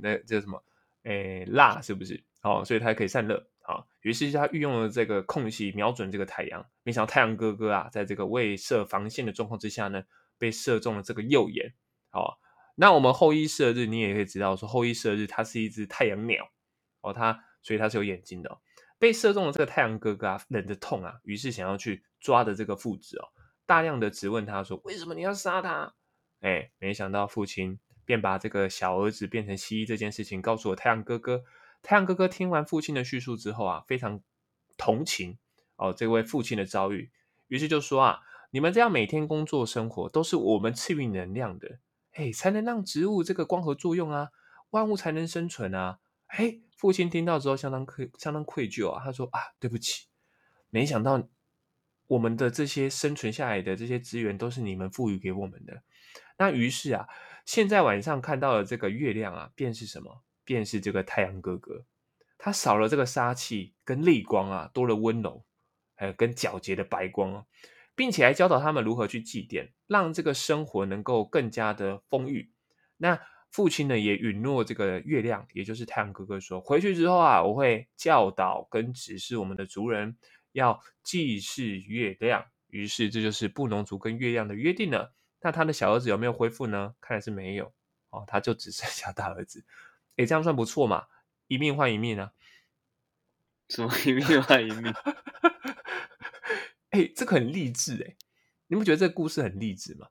[0.03, 0.63] 那叫什么？
[1.05, 2.23] 诶，蜡是不是？
[2.43, 3.49] 哦，所以它可以散热。
[3.63, 6.65] 好，于是他运用了这个空隙，瞄准这个太阳。
[6.85, 10.05] 没想到太阳哥哥啊，在这个未设防线的状况之下呢，
[10.39, 11.75] 被射中了这个右眼。
[12.11, 12.39] 好，
[12.77, 16.49] 那我们后羿射日，你也可以知道说，后羿射日它是一只太阳鸟。
[17.01, 18.59] 哦，它所以它是有眼睛的。
[18.99, 23.29] 被射中了这个太阳哥哥啊，忍着痛啊，于是想要去抓的这个父子哦，
[23.67, 25.95] 大量的质问他说：“为什么你要杀他？”
[26.41, 27.79] 哎，没想到父亲。
[28.07, 31.43] 便把这个小儿子变成蜥蜴这件事情告诉了太阳哥哥。
[31.83, 34.21] 太阳哥哥听完父亲的叙述之后啊，非常
[34.79, 35.39] 同情
[35.75, 37.11] 哦这位父亲的遭遇，
[37.49, 38.21] 于是就说啊，
[38.53, 41.81] 你们这样每天工作生活都是我们赐予能量的，
[42.13, 44.29] 哎，才能让植物这个光合作用啊，
[44.71, 45.99] 万物才能生存啊。
[46.27, 50.07] 哎，父亲听到之后相当愧相当愧疚啊，他说啊，对不起，
[50.71, 51.29] 没想到
[52.07, 55.83] 我们的这些生存下来的这些资源都是你们赋予给我们的。
[56.39, 57.09] 那于是啊。
[57.47, 60.25] 现在晚上看到的这个月亮啊，便是什么？
[60.45, 61.85] 便是这个太阳哥哥。
[62.37, 65.45] 他少了这个杀气跟厉光啊，多了温柔，
[65.95, 67.45] 还有跟皎洁的白光啊，
[67.95, 72.51] 并且还教导他们如何去祭奠，让这个生活能够更加的丰裕。
[72.97, 73.21] 那
[73.57, 80.19] 父亲呢，也允诺这个月亮，也就是太阳哥哥说，回去之后啊，我会教导跟指示我们的族人
[80.53, 82.45] 要祭祀月亮。
[82.67, 85.15] 于是这就是布农族跟月亮的约定了。
[85.41, 86.95] 那他的小儿子有没有恢复呢？
[87.01, 87.73] 看来是没有
[88.11, 89.65] 哦，他就只剩下大儿子。
[90.17, 91.07] 诶，这样算不错嘛，
[91.47, 92.33] 一命换一命啊。
[93.71, 94.93] 什么一命换一命？
[96.93, 98.17] 哎，这个很励志哎，
[98.67, 100.09] 你不觉得这个故事很励志吗？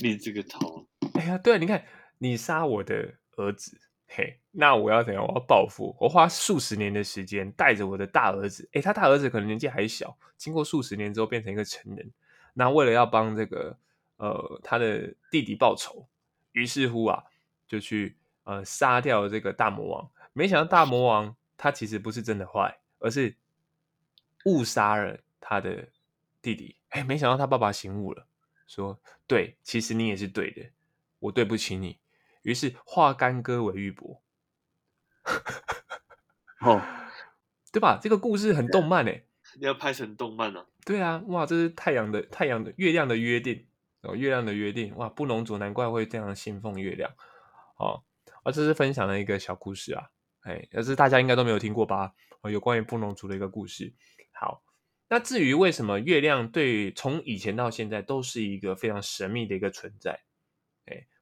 [0.00, 0.89] 励志个头！
[1.20, 1.84] 哎呀，对啊，你看，
[2.16, 3.78] 你杀我的儿子，
[4.08, 5.22] 嘿，那我要怎样？
[5.22, 12.10] 我要报复，我花数十年的时间带着我的大儿子，哎，他大儿子可能年纪还小，经过数十年之后变成一个成人，
[12.54, 13.76] 那为了要帮这个
[14.16, 16.08] 呃他的弟弟报仇，
[16.52, 17.22] 于是乎啊，
[17.68, 20.10] 就去呃杀掉这个大魔王。
[20.32, 23.36] 没想到大魔王他其实不是真的坏，而是
[24.46, 25.86] 误杀了他的
[26.40, 26.76] 弟弟。
[26.88, 28.26] 哎，没想到他爸爸醒悟了。
[28.66, 30.62] 说对，其实你也是对的，
[31.20, 32.00] 我对不起你。
[32.42, 34.20] 于是化干戈为玉帛，
[36.60, 36.82] 哦，
[37.72, 37.98] 对吧？
[38.02, 39.26] 这个故事很动漫诶，
[39.58, 40.66] 你要拍成动漫啊？
[40.84, 43.68] 对啊，哇，这是太阳的太阳的月亮的约定
[44.02, 47.12] 哦，月亮的约定哇，布农族难怪会这样信奉月亮
[47.76, 48.02] 哦。
[48.42, 50.08] 啊，这是分享的一个小故事啊，
[50.40, 52.14] 哎，但是大家应该都没有听过吧？
[52.40, 53.94] 哦，有关于布农族的一个故事。
[54.32, 54.62] 好。
[55.12, 60.22] 那至于为什么月亮对从以前到现在都是一个非常神秘的一个存在？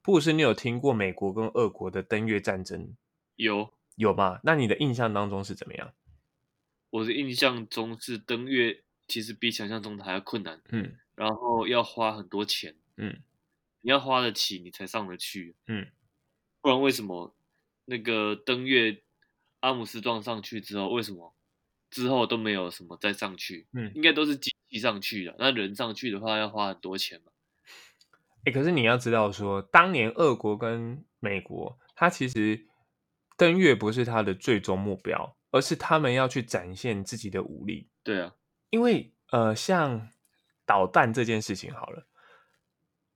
[0.08, 2.96] 哎，布鲁斯，你有听过美国跟俄国的登月战争？
[3.36, 4.40] 有有吗？
[4.42, 5.92] 那你的印象当中是怎么样？
[6.88, 13.20] 我的印象中是登月其实比想象中的还要困难，嗯，然后要花很多钱，嗯，
[13.82, 15.86] 你要花得起你才上得去，嗯，
[16.62, 17.36] 不然为什么
[17.84, 19.02] 那个登月
[19.60, 21.34] 阿姆斯壮上去之后，为什么？
[21.90, 25.36] 之后都没有什么再上去，嗯，应该都是机器上去的。
[25.38, 27.32] 那人上去的话要花很多钱嘛？
[28.48, 32.66] 哎，可是你要知道说，当年俄国跟美国，它其实
[33.36, 37.90] 登月不是它的最终目标，而是他们要去展现自己的武力。
[38.02, 38.34] 对啊，
[38.70, 40.08] 因为呃，像
[40.64, 42.06] 导弹这件事情好了，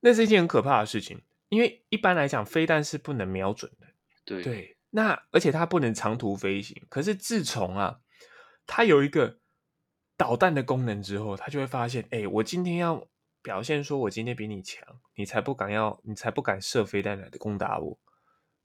[0.01, 3.87] 那是一件很可怕的事情，因为一般来讲，飞弹是不能瞄准的。
[4.23, 6.85] 对对，那而且它不能长途飞行。
[6.89, 7.99] 可是自从啊。
[8.65, 9.39] 它有一个
[10.15, 13.05] 导弹的功能之后，他就会发现，哎，我今天要
[13.43, 14.81] 表现说我今天比你强，
[15.13, 17.99] 你才不敢要，你才不敢射飞弹来的攻打我。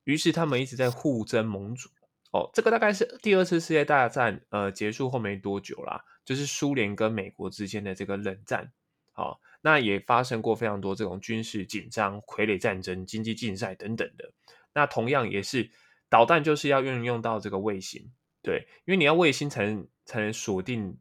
[0.05, 1.91] 于是他们一直在互争盟主。
[2.31, 8.71] 哦，这个大概是第二次世界大战呃结束后没多久啦，就是苏联跟美国之间的这个冷战。
[9.13, 14.31] 好，那也发生过非常多这种军事紧张、傀儡战争、经济竞赛等等的。
[14.75, 15.71] 那同样也是
[16.09, 18.13] 导弹就是要运用到这个卫星。
[18.43, 20.97] 对，因为你要卫星才能才能锁定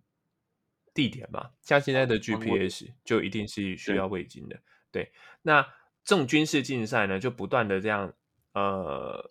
[0.98, 4.60] 地点嘛，像现在的 GPS 就一定是需要卫星的。
[4.92, 5.12] 对，
[5.44, 5.62] 那
[6.04, 8.12] 这种军事竞赛呢，就不断的这样
[8.54, 9.30] 呃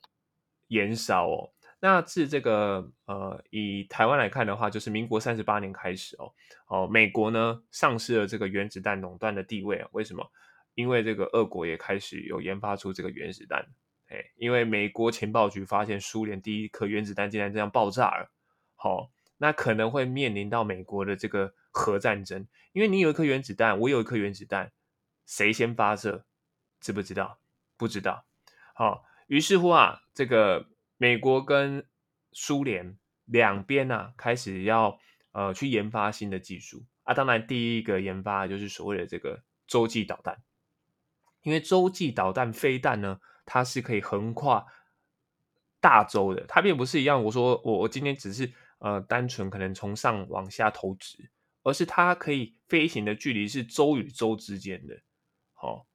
[0.69, 1.51] 延烧哦。
[1.81, 6.33] 那自这个呃以台湾来看的话，就是民国三十八年开始哦
[6.69, 9.89] 哦，美国呢丧失了这个原子弹垄断的地位啊？
[9.91, 10.25] 为什么？
[10.75, 13.67] 因为这个俄国也开始有研发出这个原子弹。
[14.09, 18.31] 哎，因为美国情报局发现苏联第一颗原子弹竟然这样爆炸了，
[18.77, 22.47] 好，那可能会面临到美国的这个核战争。
[22.73, 24.73] 因为你有一颗原子弹，我有一颗原子弹，
[25.27, 26.25] 谁先发射，
[26.81, 27.39] 知不知道？
[27.77, 28.25] 不知道。
[28.75, 31.87] 好，于是乎啊，这个美国跟
[32.33, 34.99] 苏联两边呢，开始要
[35.33, 37.15] 呃去研发新的技术啊。
[37.15, 40.43] 当然，第一个研发就是所谓的这个洲际导弹，
[41.43, 43.21] 因为洲际导弹飞弹呢。
[43.49, 44.67] 它是可以横跨
[45.81, 47.23] 大洲的，它并不是一样。
[47.23, 51.31] 我说我我今天只是呃单纯可能从上往下投掷，
[51.63, 55.01] 而是它可以飞行的距离是洲与洲之间的。
[55.55, 55.87] 好，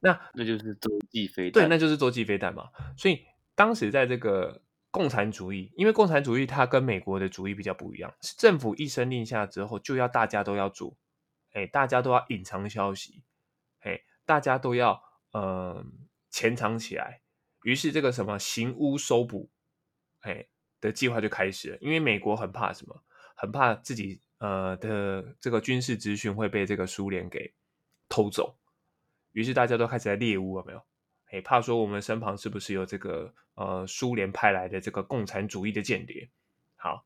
[0.00, 2.70] 那那就是洲际飞弹，对，那就是洲际飞弹嘛。
[2.96, 3.24] 所以
[3.54, 10.96] 当时在这个共产主义，因为共产主义它跟美国的主义比较不一样，是政府一声令下之后就要大家都要做，
[11.52, 13.22] 哎，大家都要隐藏消息，
[13.80, 16.06] 哎，大家都要嗯。
[16.30, 17.22] 潜藏起来，
[17.62, 19.50] 于是这个什么行屋搜捕，
[20.20, 20.46] 哎
[20.80, 21.78] 的计划就开始了。
[21.80, 23.02] 因为美国很怕什么，
[23.34, 27.52] 很怕自己呃的这个军事资讯会被这个苏联给
[28.08, 28.56] 偷走，
[29.32, 30.82] 于是大家都开始在猎屋，有没有？
[31.30, 36.28] 哎，怕说我们身旁是不是有这个呃苏联派来的这个共产主义的间谍？
[36.76, 37.04] 好，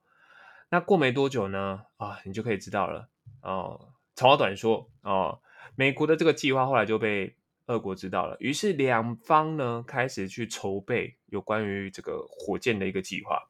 [0.71, 3.09] 那过没多久呢，啊，你就可以知道了
[3.43, 3.93] 哦。
[4.15, 5.41] 长话短说哦，
[5.75, 7.37] 美国的这个计划后来就被。
[7.67, 13.41] 俄国知道了，于是两方呢开始去筹备有关于这个火箭的一个计划。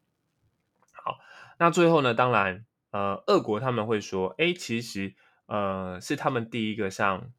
[1.05, 1.19] 好，
[1.59, 7.33] 那最后呢，当然，呃，俄国他们会说，哎，其实，呃，是他们第一个上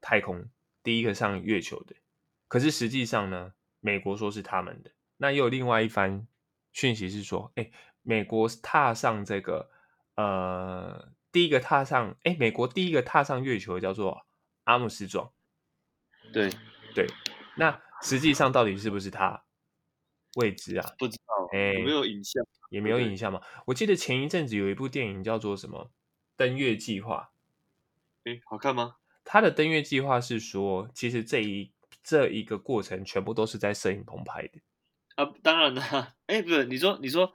[0.00, 0.48] 太空，
[0.82, 1.94] 第一个上月球的。
[2.48, 4.90] 可是实际上呢，美国说是他们的。
[5.18, 6.26] 那又有另外一番
[6.72, 7.70] 讯息是说，哎，
[8.02, 9.70] 美国踏上这个，
[10.14, 14.26] 呃，第一个踏上，哎，美国第一个踏上月球叫做
[14.64, 15.30] 阿姆斯壮。
[16.32, 16.50] 对
[16.94, 17.06] 对，
[17.56, 19.43] 那实际上到底是不是他？
[20.36, 22.44] 未知啊，不知道，哎，有没有影像？
[22.70, 23.40] 也没有影像嘛。
[23.66, 25.84] 我记得前一阵子有一部电影叫做什么
[26.36, 27.30] 《登月计划》，
[28.30, 28.96] 哎，好看吗？
[29.22, 34.60] 他的登月计划是说，其实这一这一个过程全部都是在摄影棚拍的
[35.14, 35.32] 啊。
[35.42, 37.32] 当然了，哎，不是，你说你说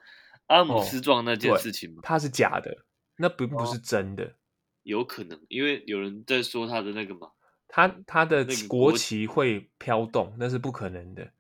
[0.48, 2.02] 阿姆斯壮那件事情吗？
[2.04, 2.86] 它是假的，
[3.18, 4.36] 那并不是真的。
[4.84, 7.32] 有可能，因为有人在说他的那个嘛，
[7.68, 11.32] 他他的国旗会飘动，那是不可能的，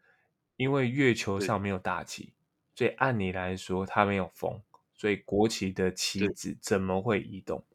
[0.60, 2.34] 因为月球上没有大气，
[2.76, 4.62] 所以按理来说它没有风，
[4.93, 7.65] 所以国旗的旗子怎么会移动？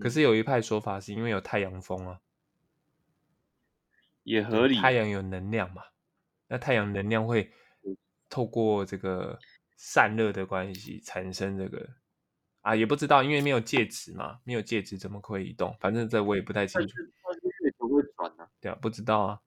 [0.00, 2.20] 可是有一派说法是因为有太阳风啊，
[4.22, 5.82] 也合理，太阳有能量嘛，
[6.46, 7.52] 那太阳能量会
[8.30, 9.38] 透过这个
[9.76, 11.86] 散热的关系产生这个。
[12.62, 15.76] 啊，也不知道，因为没有介质嘛，没有介质怎么会移动？
[15.80, 16.96] 反正这我也不太清楚。
[17.62, 18.48] 月球会转呢？
[18.58, 19.40] 对啊，不知道啊。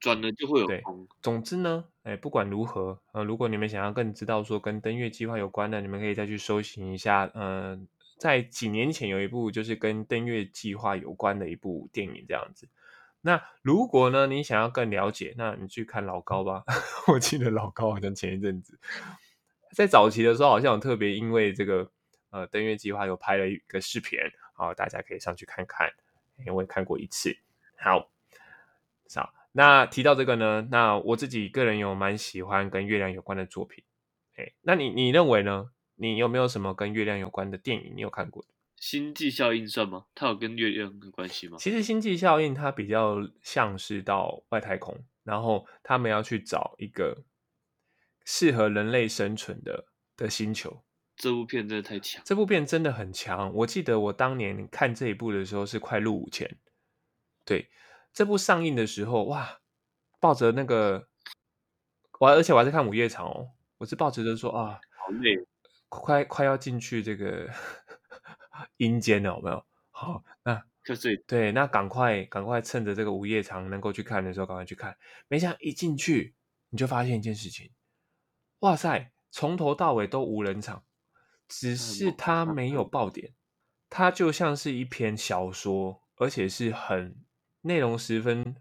[0.00, 0.82] 转了就会有对。
[1.22, 7.30] 总之呢，哎，不管如何，呃，如果你们想要更知道说跟登月计划有关的，你们可以再去搜寻一下。
[7.34, 7.86] 嗯，
[8.18, 12.68] 在几年前有一部就是跟登月计划有关的一部电影这样子。
[13.20, 16.64] 那如果呢，你想要更了解，那你去看老高吧。
[17.12, 18.78] 我记得老高好像前一阵子
[19.74, 21.90] 在早期的时候，好像有特别因为这个。
[22.32, 24.16] 呃，登月计划有拍了一个视频，
[24.54, 25.92] 好，大家可以上去看看，
[26.46, 27.36] 因为看过一次。
[27.76, 28.08] 好，
[29.12, 33.84] 好，那提到这个呢，那我自己个人有蛮喜欢跟月亮有关的作品。
[34.36, 35.70] 哎，那你你认为呢？
[35.96, 38.42] 你有没有什么跟月亮有关的电影你有看过？
[38.76, 40.06] 星际效应算吗？
[40.14, 41.58] 它有跟月亮有关系吗？
[41.58, 47.24] 其实星际效应它比较像是到外太空，然后他们要去找一个
[48.24, 49.84] 适合人类生存的
[50.16, 50.82] 的星球。
[51.16, 53.52] 这部片真的太强，这部片真的很强。
[53.52, 56.56] 我记得我当年看这一部的时候是快入伍前，
[57.44, 57.68] 对
[58.12, 59.60] 这部上映的时候，哇，
[60.18, 61.08] 抱着那个
[62.18, 65.46] 我，而且我还是看午夜场哦，我是抱着着说啊，好累，
[65.88, 67.48] 快快要进去这个
[68.78, 69.64] 阴间了，有没有？
[69.90, 74.96] 好，那就是，对，那赶快赶快趁着这个午夜场能够去看的时候，赶快去看。
[75.28, 76.34] 没想到一进去，
[76.70, 77.70] 你就发现一件事情，
[78.60, 80.84] 哇塞，从头到尾都无人场。
[81.52, 83.34] 只是它没有爆点，
[83.88, 87.16] 它就像是一篇小说，而且是很
[87.62, 88.56] 内容十分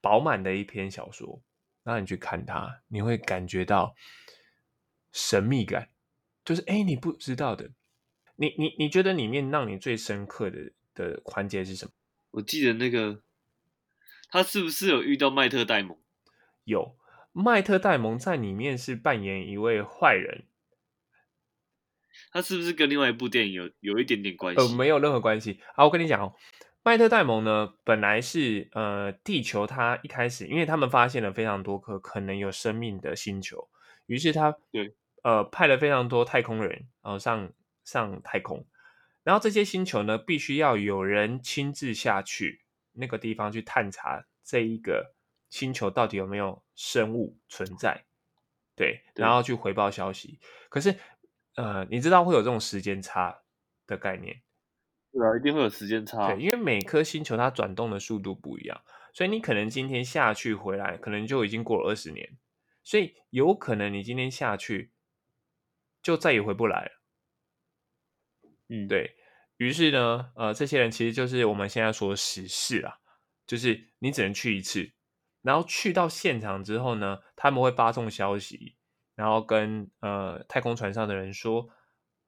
[0.00, 1.42] 饱满的一篇小说。
[1.84, 3.94] 那你去看它，你会感觉到
[5.12, 5.90] 神秘感，
[6.44, 7.70] 就是哎，你不知道的。
[8.34, 11.92] 你你你觉得里面让你最深刻的的环节是什么？
[12.32, 13.22] 我记得那个
[14.28, 15.96] 他是不是有遇到麦特戴蒙？
[16.64, 16.98] 有，
[17.32, 20.44] 麦特戴蒙在里面是扮演一位坏人。
[22.32, 24.60] 他是不是跟另外一部电影有有一点点关系？
[24.60, 25.60] 呃，没有任何关系。
[25.74, 26.34] 好，我跟你讲哦，
[26.86, 33.68] 麦特戴蒙呢，本来是呃，地球他一开始，因为他们发现了非常多颗可能有生命的星球，
[34.06, 34.94] 于是他对
[35.24, 38.64] 呃派了非常多太空人，然后上上太空，
[39.24, 42.60] 然后这些星球呢，必须要有人亲自下去
[42.92, 45.16] 那个地方去探查这一个
[45.50, 48.04] 星球到底有没有生物存在，
[48.76, 50.38] 对，然后去回报消息。
[50.68, 50.94] 可是。
[51.56, 53.40] 呃，你知道会有这种时间差
[53.86, 54.42] 的概念？
[55.16, 56.34] 对啊，一定会有时间差。
[56.34, 58.82] 对，因为每颗星球它转动的速度不一样，
[59.14, 62.36] 所以你可能今天下去回来，可能就已经过了二十年，
[62.84, 64.92] 所以有可能你今天下去
[66.02, 66.90] 就再也回不来了。
[68.68, 69.16] 嗯，对
[69.56, 72.98] 于是呢，呃，这些人其实就是我们现在说的死士啊，
[73.46, 74.92] 就是你只能去一次，
[75.40, 78.76] 然后去到现场之后呢，他们会发送消息。
[79.14, 81.70] 然后跟呃太空船上的人说，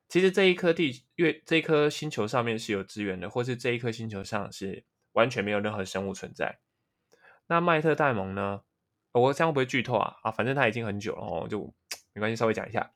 [0.08, 6.60] 其实这一颗地月这一颗星球上面是有资源的，或是这一颗星球上是完全没有任何生物存在。
[7.46, 8.62] 那麦特戴蒙呢？
[9.12, 10.16] 我这样会不会剧透啊？
[10.22, 11.74] 啊，反正他已经很久了哦，就
[12.12, 12.92] 没关系，稍微讲一下。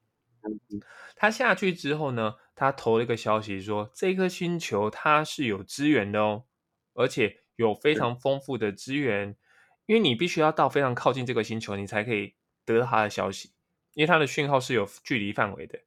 [1.17, 6.45] 他下去之后呢，他投了一个消息说，这颗星球它是有资源的哦，
[6.95, 9.37] 而且有非常丰富的资源，
[9.87, 12.35] 因为你必须要到非常靠近这个星球，你才可以
[12.65, 13.53] 得到他的消息。
[13.95, 15.79] 因为它的讯号是有距离范围的，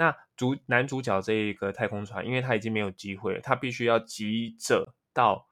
[0.00, 5.46] 那主男主角这一个太空船，因为他已经没有机会了，他必须要急着到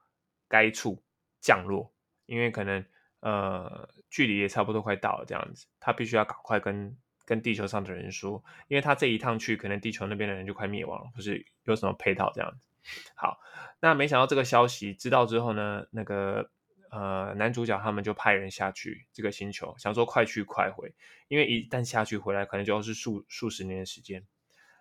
[0.47, 1.03] 该处
[1.39, 1.93] 降落，
[2.25, 2.83] 因为可能
[3.19, 12.65] 呃距离也差不多快到了这样子，他必须要赶快跟跟地球上的人说，因为他这一趟去，可能地球那边的人就快灭亡了，不是有什么配套这样子。
[13.13, 13.39] 好，
[13.79, 16.49] 那没想到这个消息知道之后呢，那个。
[16.91, 20.91] 呃，男主角他们就派人下去这个星球，想说快去快回，
[21.27, 24.25] 因为一旦下去回来，可能就是数数十年的时间。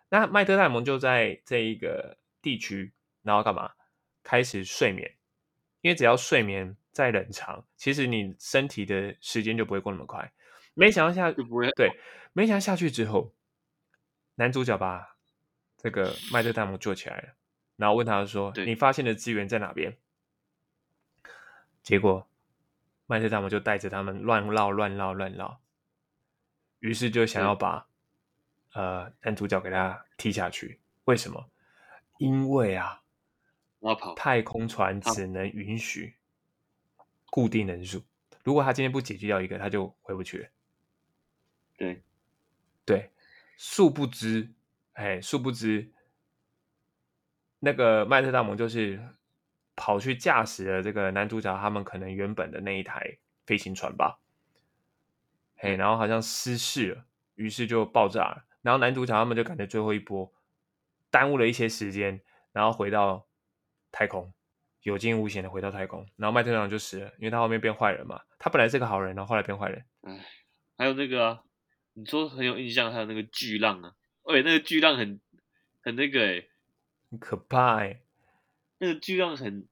[0.09, 2.93] 那麦特戴蒙就在这一个地区，
[3.23, 3.73] 然后干嘛？
[4.23, 5.17] 开始睡眠，
[5.81, 10.31] 因为只要睡眠，在冷藏，其实你身体的时间就不会过那么快。
[10.75, 11.91] 没想到下就不会对，
[12.35, 13.33] 没想到下去之后，
[14.35, 15.17] 男主角把
[15.77, 17.29] 这个麦特戴蒙救起来了，
[17.77, 19.97] 然后问他说：“你发现的资源在哪边？”
[21.83, 22.29] 结果
[23.07, 25.61] 麦特戴蒙就带着他们乱绕、乱绕、乱绕，
[26.81, 27.88] 于是就想要把
[28.79, 30.81] 呃男主角给他踢下去。
[31.05, 31.51] 为什么？
[32.19, 33.03] 因为啊，
[34.17, 36.17] 太空船只能允许
[37.31, 38.05] 固定人数，
[38.45, 40.49] 如果他今天不解决掉一个，他就回不去了。
[41.77, 42.03] 对，
[42.85, 43.11] 对，
[43.57, 44.53] 殊不知，
[44.93, 45.91] 哎，殊不知，
[47.59, 49.01] 那个麦特大蒙就是
[49.75, 54.21] 跑去驾驶了这个男主角他们可能原本的那一台飞行船吧，
[55.57, 57.05] 嘿，然后好像失事了，
[57.37, 60.33] 于是就爆炸了，然后男主角他们就赶着最后一波，
[61.11, 62.21] 耽误了一些时间，
[62.53, 63.27] 然后回到
[63.91, 64.33] 太空，
[64.83, 70.27] 有惊无险的回到太空，然后麦特戴蒙就死了，因为他后面变坏人嘛，他本来是个好人，然后后来变坏人，哎，
[70.77, 71.43] 还有那个啊，
[71.95, 75.21] 你说很有印象，还有那个巨浪啊，喂，那个巨浪很
[75.81, 76.45] 很那个哎、
[77.11, 78.01] 很可怕哎、
[78.79, 79.67] 那个巨浪很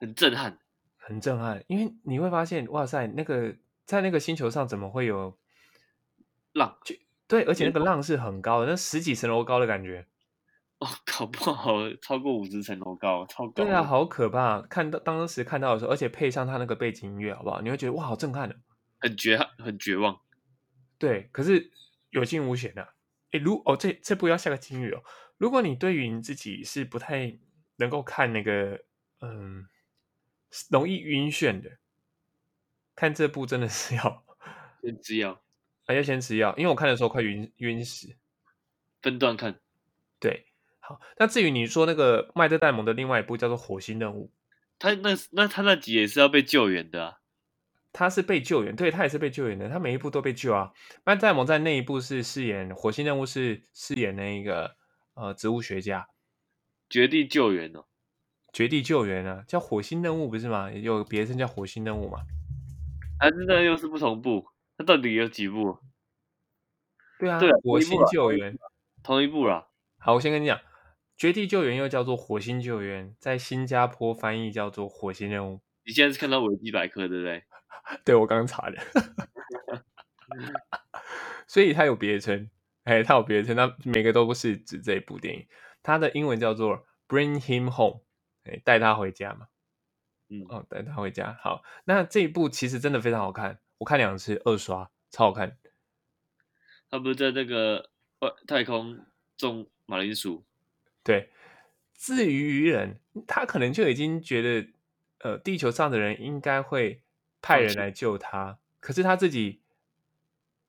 [0.00, 0.58] 很震撼，
[0.96, 5.38] 很震撼，因为你会发现，哇塞，那个在那个星球上怎么会有
[6.52, 6.78] 浪
[7.32, 10.06] 对，而且那个浪是很高的，那十几层楼高的感觉。
[10.80, 13.64] 哦，搞不好超过五十层楼高，超高。
[13.64, 14.60] 对啊，好可怕！
[14.68, 17.62] 看到当时看到的时候，而且配上他那个背景音乐，好不好？
[17.62, 18.54] 你会觉得哇，好震撼的。
[19.00, 20.20] 很绝很绝望。
[20.98, 21.70] 对，可是
[22.10, 22.86] 有惊无险的、
[23.30, 25.02] 诶，如哦，这这部要下个金语哦。
[25.38, 27.38] 如果你对于你自己是不太
[27.76, 28.78] 能够看那个，
[29.22, 29.66] 嗯，
[30.70, 31.78] 容易晕眩的，
[32.94, 34.22] 看这部真的是要
[34.82, 35.40] 先吃药，
[35.86, 38.14] 啊要先吃药，因为我看的时候快晕晕死。
[39.00, 39.58] 分段看。
[40.20, 40.46] 对，
[40.78, 44.26] 好，那至于你说那个麦特戴蒙的另外一部叫做《火星任务》，
[44.78, 47.18] 他那那他那集也是要被救援的啊。
[47.92, 50.72] 他是被救援，对他也是被救援的，他每一部都被救啊。
[51.04, 54.76] 麦特戴蒙在那一部是饰演《火星任务》，是饰演那一个
[55.14, 56.08] 呃植物学家，
[56.88, 57.84] 绝地救援哦，
[58.52, 60.72] 绝地救援啊，叫《火星任务》不是吗？
[60.72, 62.20] 有别称叫《火星任务》嘛？
[63.18, 64.46] 还是那又是不同部？
[64.82, 65.78] 它到底有几部？
[67.18, 68.58] 对啊，对啊火星救援。
[69.02, 69.68] 同一部啦。
[69.98, 70.60] 好，我先跟你讲，
[71.16, 75.60] 绝地救援又叫做火星救援，在新加坡翻译叫做火星任务。
[75.84, 77.44] 你现在是看到维基百科对不对？
[78.04, 78.78] 对我刚刚查的，
[81.46, 82.48] 所以它有别称，
[82.84, 85.46] 哎，它有别称，它每个都不是指这一部电影，
[85.82, 86.78] 它的英文叫做
[87.08, 88.00] 《Bring Him Home》，
[88.44, 89.48] 哎，带他回家嘛，
[90.28, 91.36] 嗯，哦，带他回家。
[91.40, 95.58] 好，那这一部其实真的非常好看，我看两次二刷，超好看。
[96.88, 99.04] 他不是在那个外太空
[99.36, 100.44] 种马铃薯？
[101.02, 101.32] 对，
[101.94, 104.68] 至于愚人，他可能就已经觉得，
[105.18, 107.02] 呃，地球上的人应该会
[107.40, 109.62] 派人来救他，可是他自己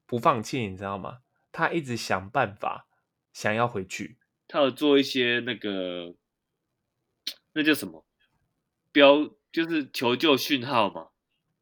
[0.07, 1.20] 不放弃，你知道吗？
[1.51, 2.88] 他一直想办法
[3.32, 4.18] 想要回去。
[4.47, 6.16] 他有做一些那个，
[7.53, 8.07] 那叫什么
[8.91, 11.09] 标，就是求救讯号嘛，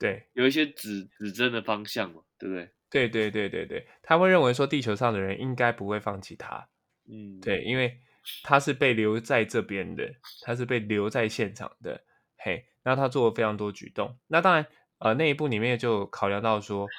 [0.02, 2.72] 对，有一些指指针的方向嘛，对不对？
[2.90, 6.68] 对，对，对，对，对，他会认为说地球上的人应该不会放弃他，
[7.08, 8.02] 嗯，，对，因为
[8.42, 12.04] 他是被留在这边的，他是被留在现场的，
[12.36, 14.18] 嘿，那他做了非常多举动。
[14.26, 14.66] 那当然，
[14.98, 16.90] 呃，那一部里面就考量到说，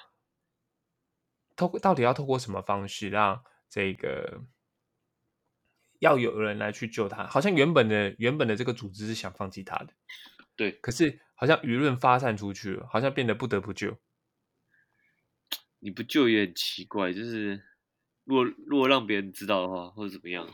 [1.56, 4.44] 透过到底要透过什么方式让这个
[5.98, 7.26] 要有人来去救他？
[7.26, 9.88] 好像原本的原本的这个组织是想放弃他的，
[10.62, 13.98] 对，可是好像舆论发散出去了，好像变得不得不救。
[15.80, 17.60] 你不救也很奇怪，就是
[18.22, 20.48] 如果如果让别人知道的话，或者怎么样，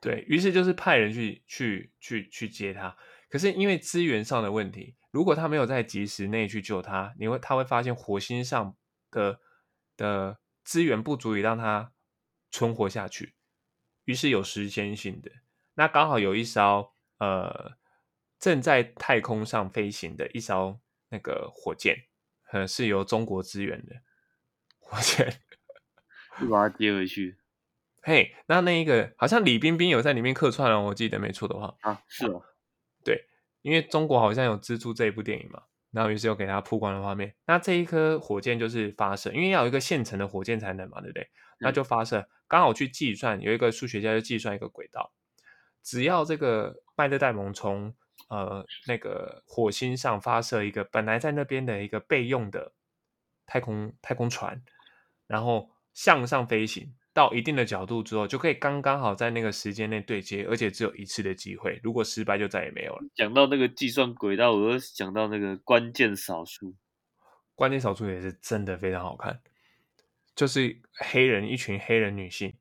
[0.00, 2.96] 对于是就是派人去去去去接他，
[3.28, 8.76] 可是因为资源上的问题，如果他没有在及时内去救他，你会他会发现火星上
[9.10, 9.40] 的
[9.96, 11.92] 的资源不足以让他
[12.52, 13.34] 存活下去，
[14.04, 15.32] 于是有时间性的，
[15.74, 17.72] 那刚好有一艘呃
[18.38, 20.78] 正在太空上飞行的一艘
[21.08, 21.96] 那个火箭，
[22.52, 23.96] 呃是由中国支援的
[24.78, 25.40] 火箭。
[26.40, 27.36] 就把它接回去
[28.00, 32.44] 嘿，那那一个好像李冰冰有在里面客串哦，我记得没错的话，啊，是哦，
[33.04, 33.26] 对，
[33.62, 37.34] 因为中国好像有资助这一部电影嘛，然后于是又给他曝光的画面。
[37.46, 41.28] 那这一颗火箭就是发射，因为要有一个现成的火箭才能嘛，对不对？
[41.58, 45.12] 那就发射，刚好去计算，有一个数学家就计算一个轨道，
[45.82, 47.96] 只要这个麦特戴蒙从
[48.28, 52.72] 呃那个火星上发射一个本来在那边的一个备用的
[53.46, 54.62] 太空太空船，
[55.26, 63.04] 然后向上飞行到一定的角度之后，就可以刚刚好在那个时间内对接，而且只有一次的机会，如果失败就再也没有了。
[63.14, 66.76] 讲到那个计算轨道，我又想到那个关键少数，
[67.54, 69.40] 关键少数也是真的非常好看，
[70.36, 72.54] 就是黑人一群黑人女性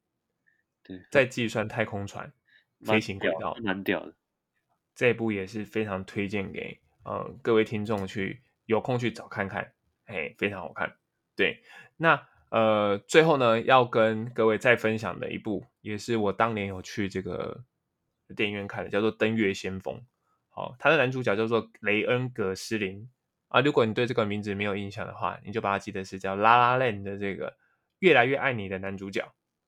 [0.83, 2.33] 对，在计算太空船
[2.83, 4.15] 飞行轨道，蛮屌的。
[4.97, 9.71] 这一部也是非常推荐给呃各位听众去有空去找看看，
[10.05, 10.97] 哎，非常好看。
[11.35, 11.61] 对，
[11.97, 17.63] 那呃最后呢，要跟各位再分享的一部，也是我当年有去这个
[18.35, 19.95] 电影院看的，叫做《登月先锋》。
[20.49, 23.07] 好，他的男主角叫做雷恩·葛斯林
[23.49, 23.61] 啊。
[23.61, 27.55] 如果你对这个名字没有印象的话，你就把它记得是叫《拉拉链》的这个
[27.99, 29.21] 越来越爱你的男主角。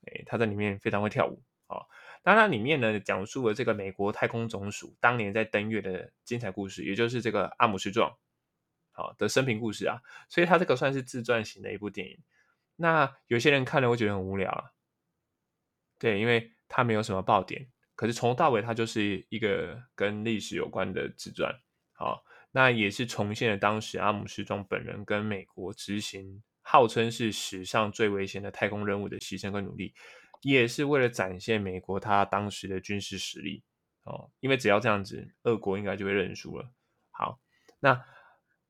[0.07, 1.43] 哎，他在里面非常会跳舞。
[1.67, 1.87] 好。
[2.21, 8.17] 当然里面呢，讲述了这个美国太空总署当年在登月的精彩故事，也就是这个阿姆斯壮
[8.91, 10.01] 好的生平故事啊。
[10.27, 12.19] 所以他这个算是自传型的一部电影。
[12.75, 14.71] 那有些人看了会觉得很无聊啊，
[15.97, 17.69] 对，因为他没有什么爆点。
[17.95, 21.53] 可是从头到尾，它就是一个跟历史有关的自传。
[21.91, 29.93] 好，那也是重现了当时阿姆斯壮本人跟美国执行号称是史上最危险的太空任务的牺牲跟努力。
[30.41, 33.63] 也是为了展现美国他当时的军事实力
[34.03, 36.71] 哦，因为只要这样子，俄国应该就会认输了。
[37.11, 37.39] 好，
[37.79, 38.03] 那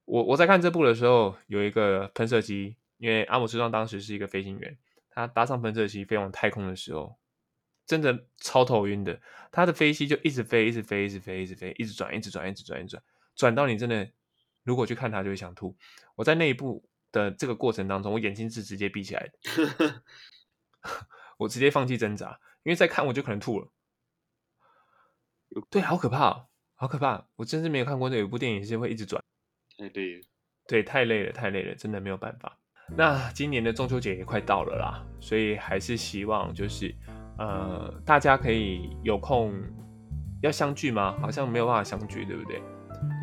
[0.05, 4.77] 我我在看这部的时候，有一个喷射机，因为阿姆斯壮当时是一个飞行员，
[5.09, 7.17] 他搭上喷射机飞往太空的时候，
[7.85, 9.21] 真的超头晕的。
[9.51, 13.03] 他的飞机就一直飞，一直飞，一直飞，一直飞，一直转，一直转，一直转，一直转，
[13.35, 14.11] 转到你真的
[14.63, 15.77] 如果去看他就会想吐。
[16.15, 20.03] 我在那一部的这个过程当中，我眼睛是直接闭起来的。
[21.39, 23.67] 我直接放弃挣扎，因为再看我就可能吐了。
[25.69, 27.25] 对，好可怕，好可怕！
[27.37, 29.23] 我真是没有看过那有一部电影是会一直转，
[29.77, 30.27] 太累了。
[30.67, 32.57] 对，太累了，太累了，真的没有办法。
[32.95, 36.93] 那今年的中秋节也快到了啦，所以还是希望就是
[37.37, 39.53] 呃，大家可以有空
[40.41, 41.17] 要相聚吗？
[41.21, 42.61] 好像没有办法相聚，对不对？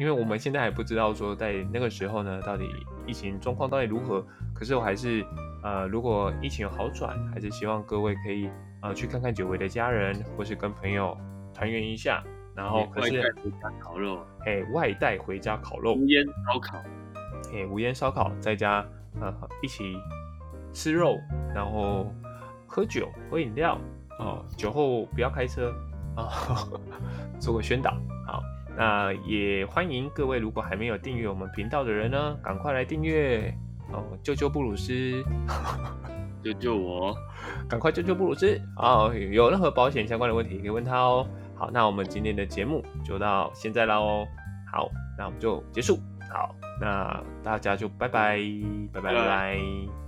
[0.00, 2.64] 因为我们现在还不知道说在那个时候呢，到底
[3.06, 4.26] 疫情状况到底如何。
[4.54, 5.22] 可是我还是。
[5.66, 8.48] 呃，如果疫情有好转，还是希望各位可以
[8.82, 11.18] 呃去看看久违的家人，或是跟朋友
[11.52, 12.22] 团圆一下。
[12.54, 13.20] 然后可是
[13.80, 16.78] 烤肉，哎，外带回家烤肉，无烟烧烤，
[17.52, 18.86] 哎，无烟烧烤，在家
[19.20, 19.96] 呃一起
[20.72, 21.18] 吃肉，
[21.52, 22.14] 然后
[22.64, 23.76] 喝酒喝饮料
[24.20, 25.74] 哦，酒后不要开车
[26.14, 26.30] 啊，
[27.40, 27.90] 做个宣导。
[28.24, 28.40] 好，
[28.76, 33.52] 那也欢迎各位，如果还没有订阅我们频道的人呢，赶快来订阅。
[33.92, 34.92] 哦，救救布鲁斯，
[36.42, 37.16] 救救我，
[37.68, 38.60] 赶快救救布鲁斯！
[38.76, 41.26] 哦，有任何保险相关的问题可以问他哦。
[41.54, 44.26] 好，那我们今天的节目就到现在啦哦。
[44.70, 45.98] 好，那我们就结束。
[46.30, 48.38] 好，那大家就拜拜，
[48.92, 50.05] 拜拜拜拜。